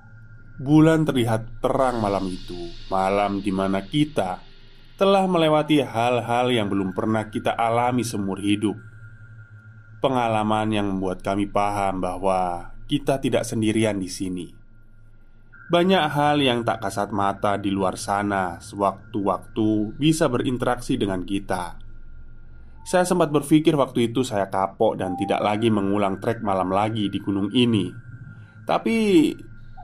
Bulan 0.58 1.06
terlihat 1.06 1.62
terang 1.62 2.02
malam 2.02 2.26
itu, 2.26 2.66
malam 2.90 3.46
di 3.46 3.54
mana 3.54 3.86
kita 3.86 4.42
telah 4.98 5.30
melewati 5.30 5.86
hal-hal 5.86 6.50
yang 6.50 6.66
belum 6.66 6.98
pernah 6.98 7.30
kita 7.30 7.54
alami 7.54 8.02
seumur 8.02 8.42
hidup. 8.42 8.74
Pengalaman 10.02 10.74
yang 10.74 10.98
membuat 10.98 11.22
kami 11.22 11.46
paham 11.46 12.02
bahwa 12.02 12.74
kita 12.90 13.22
tidak 13.22 13.46
sendirian 13.46 14.02
di 14.02 14.10
sini. 14.10 14.57
Banyak 15.68 16.16
hal 16.16 16.40
yang 16.40 16.64
tak 16.64 16.80
kasat 16.80 17.12
mata 17.12 17.60
di 17.60 17.68
luar 17.76 18.00
sana 18.00 18.56
Sewaktu-waktu 18.64 20.00
bisa 20.00 20.32
berinteraksi 20.32 20.96
dengan 20.96 21.28
kita. 21.28 21.76
Saya 22.88 23.04
sempat 23.04 23.36
berpikir 23.36 23.76
waktu 23.76 24.08
itu 24.08 24.24
saya 24.24 24.48
kapok 24.48 24.96
dan 24.96 25.20
tidak 25.20 25.44
lagi 25.44 25.68
mengulang 25.68 26.24
trek 26.24 26.40
malam 26.40 26.72
lagi 26.72 27.12
di 27.12 27.20
gunung 27.20 27.52
ini. 27.52 27.92
Tapi 28.64 29.28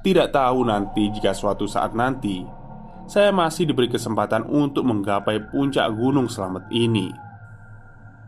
tidak 0.08 0.32
tahu 0.32 0.64
nanti 0.64 1.12
jika 1.12 1.36
suatu 1.36 1.68
saat 1.68 1.92
nanti 1.96 2.64
Saya 3.04 3.36
masih 3.36 3.68
diberi 3.68 3.92
kesempatan 3.92 4.48
untuk 4.48 4.88
menggapai 4.88 5.52
puncak 5.52 5.92
gunung 5.92 6.32
selamat 6.32 6.72
ini. 6.72 7.12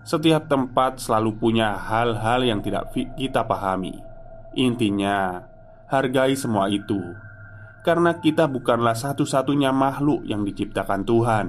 Setiap 0.04 0.52
tempat 0.52 1.00
selalu 1.00 1.40
punya 1.40 1.80
hal-hal 1.80 2.44
yang 2.44 2.60
tidak 2.60 2.92
kita 2.92 3.48
pahami. 3.48 3.96
Intinya, 4.60 5.48
hargai 5.88 6.36
semua 6.36 6.68
itu 6.68 7.00
karena 7.86 8.18
kita 8.18 8.50
bukanlah 8.50 8.98
satu-satunya 8.98 9.70
makhluk 9.70 10.26
yang 10.26 10.42
diciptakan 10.42 11.06
Tuhan. 11.06 11.48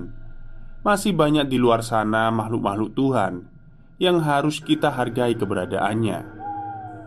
Masih 0.85 1.17
banyak 1.17 1.49
di 1.49 1.57
luar 1.57 1.81
sana 1.81 2.29
makhluk-makhluk 2.29 2.93
Tuhan 2.93 3.49
yang 3.97 4.21
harus 4.21 4.61
kita 4.61 4.93
hargai 4.93 5.33
keberadaannya. 5.33 6.37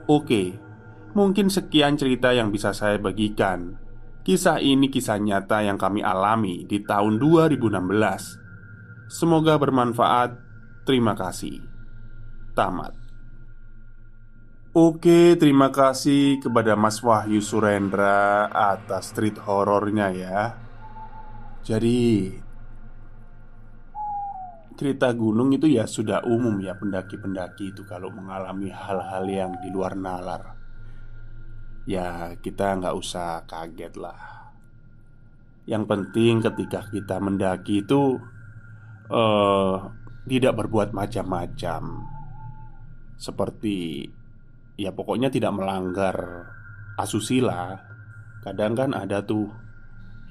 Oke, 0.10 0.58
mungkin 1.14 1.54
sekian 1.54 1.94
cerita 1.94 2.34
yang 2.34 2.50
bisa 2.50 2.74
saya 2.74 2.98
bagikan. 2.98 3.78
Kisah 4.26 4.58
ini 4.60 4.90
kisah 4.90 5.22
nyata 5.22 5.62
yang 5.62 5.78
kami 5.78 6.02
alami 6.02 6.66
di 6.66 6.82
tahun 6.82 7.22
2016. 7.22 9.14
Semoga 9.14 9.62
bermanfaat. 9.62 10.36
Terima 10.90 11.14
kasih. 11.14 11.62
Tamat. 12.58 12.99
Oke, 14.70 15.34
terima 15.34 15.74
kasih 15.74 16.38
kepada 16.46 16.78
Mas 16.78 17.02
Wahyu 17.02 17.42
Surendra 17.42 18.46
atas 18.54 19.10
street 19.10 19.42
horornya 19.42 20.14
ya. 20.14 20.62
Jadi 21.66 22.30
cerita 24.78 25.10
gunung 25.18 25.50
itu 25.58 25.66
ya 25.66 25.90
sudah 25.90 26.22
umum 26.22 26.62
ya 26.62 26.78
pendaki-pendaki 26.78 27.74
itu 27.74 27.82
kalau 27.90 28.14
mengalami 28.14 28.70
hal-hal 28.70 29.26
yang 29.26 29.52
di 29.58 29.74
luar 29.74 29.98
nalar. 29.98 30.54
Ya 31.90 32.38
kita 32.38 32.78
nggak 32.78 32.94
usah 32.94 33.50
kaget 33.50 33.98
lah. 33.98 34.54
Yang 35.66 35.84
penting 35.90 36.46
ketika 36.46 36.86
kita 36.94 37.18
mendaki 37.18 37.82
itu 37.82 38.22
uh, 39.10 39.98
Tidak 40.30 40.54
berbuat 40.54 40.94
macam-macam. 40.94 42.06
Seperti 43.18 44.06
Ya 44.80 44.96
pokoknya 44.96 45.28
tidak 45.28 45.52
melanggar 45.60 46.16
asusila. 46.96 47.84
Kadang 48.40 48.80
kan 48.80 48.96
ada 48.96 49.20
tuh 49.20 49.52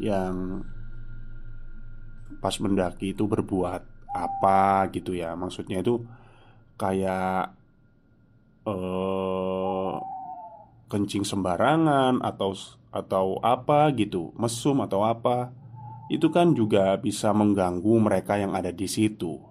Yang 0.01 0.65
Pas 2.39 2.55
mendaki 2.63 3.13
itu 3.13 3.27
berbuat 3.27 3.83
apa 4.15 4.87
gitu 4.95 5.13
ya. 5.13 5.35
Maksudnya 5.35 5.83
itu 5.83 6.01
kayak 6.79 7.51
eh 8.69 9.93
kencing 10.89 11.25
sembarangan 11.27 12.23
atau 12.23 12.55
atau 12.95 13.43
apa 13.43 13.91
gitu. 13.99 14.31
Mesum 14.39 14.81
atau 14.87 15.03
apa. 15.03 15.51
Itu 16.09 16.33
kan 16.33 16.57
juga 16.57 16.97
bisa 16.97 17.35
mengganggu 17.37 17.95
mereka 18.01 18.41
yang 18.41 18.57
ada 18.57 18.73
di 18.73 18.89
situ. 18.89 19.48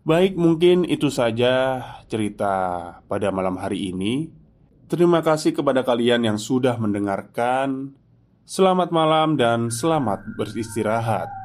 Baik, 0.00 0.32
mungkin 0.32 0.88
itu 0.88 1.12
saja 1.12 1.84
cerita 2.08 2.54
pada 3.04 3.28
malam 3.28 3.60
hari 3.60 3.92
ini. 3.92 4.32
Terima 4.88 5.20
kasih 5.20 5.52
kepada 5.52 5.84
kalian 5.84 6.24
yang 6.24 6.38
sudah 6.40 6.80
mendengarkan. 6.80 7.92
Selamat 8.48 8.90
malam 8.96 9.36
dan 9.36 9.68
selamat 9.68 10.24
beristirahat. 10.40 11.39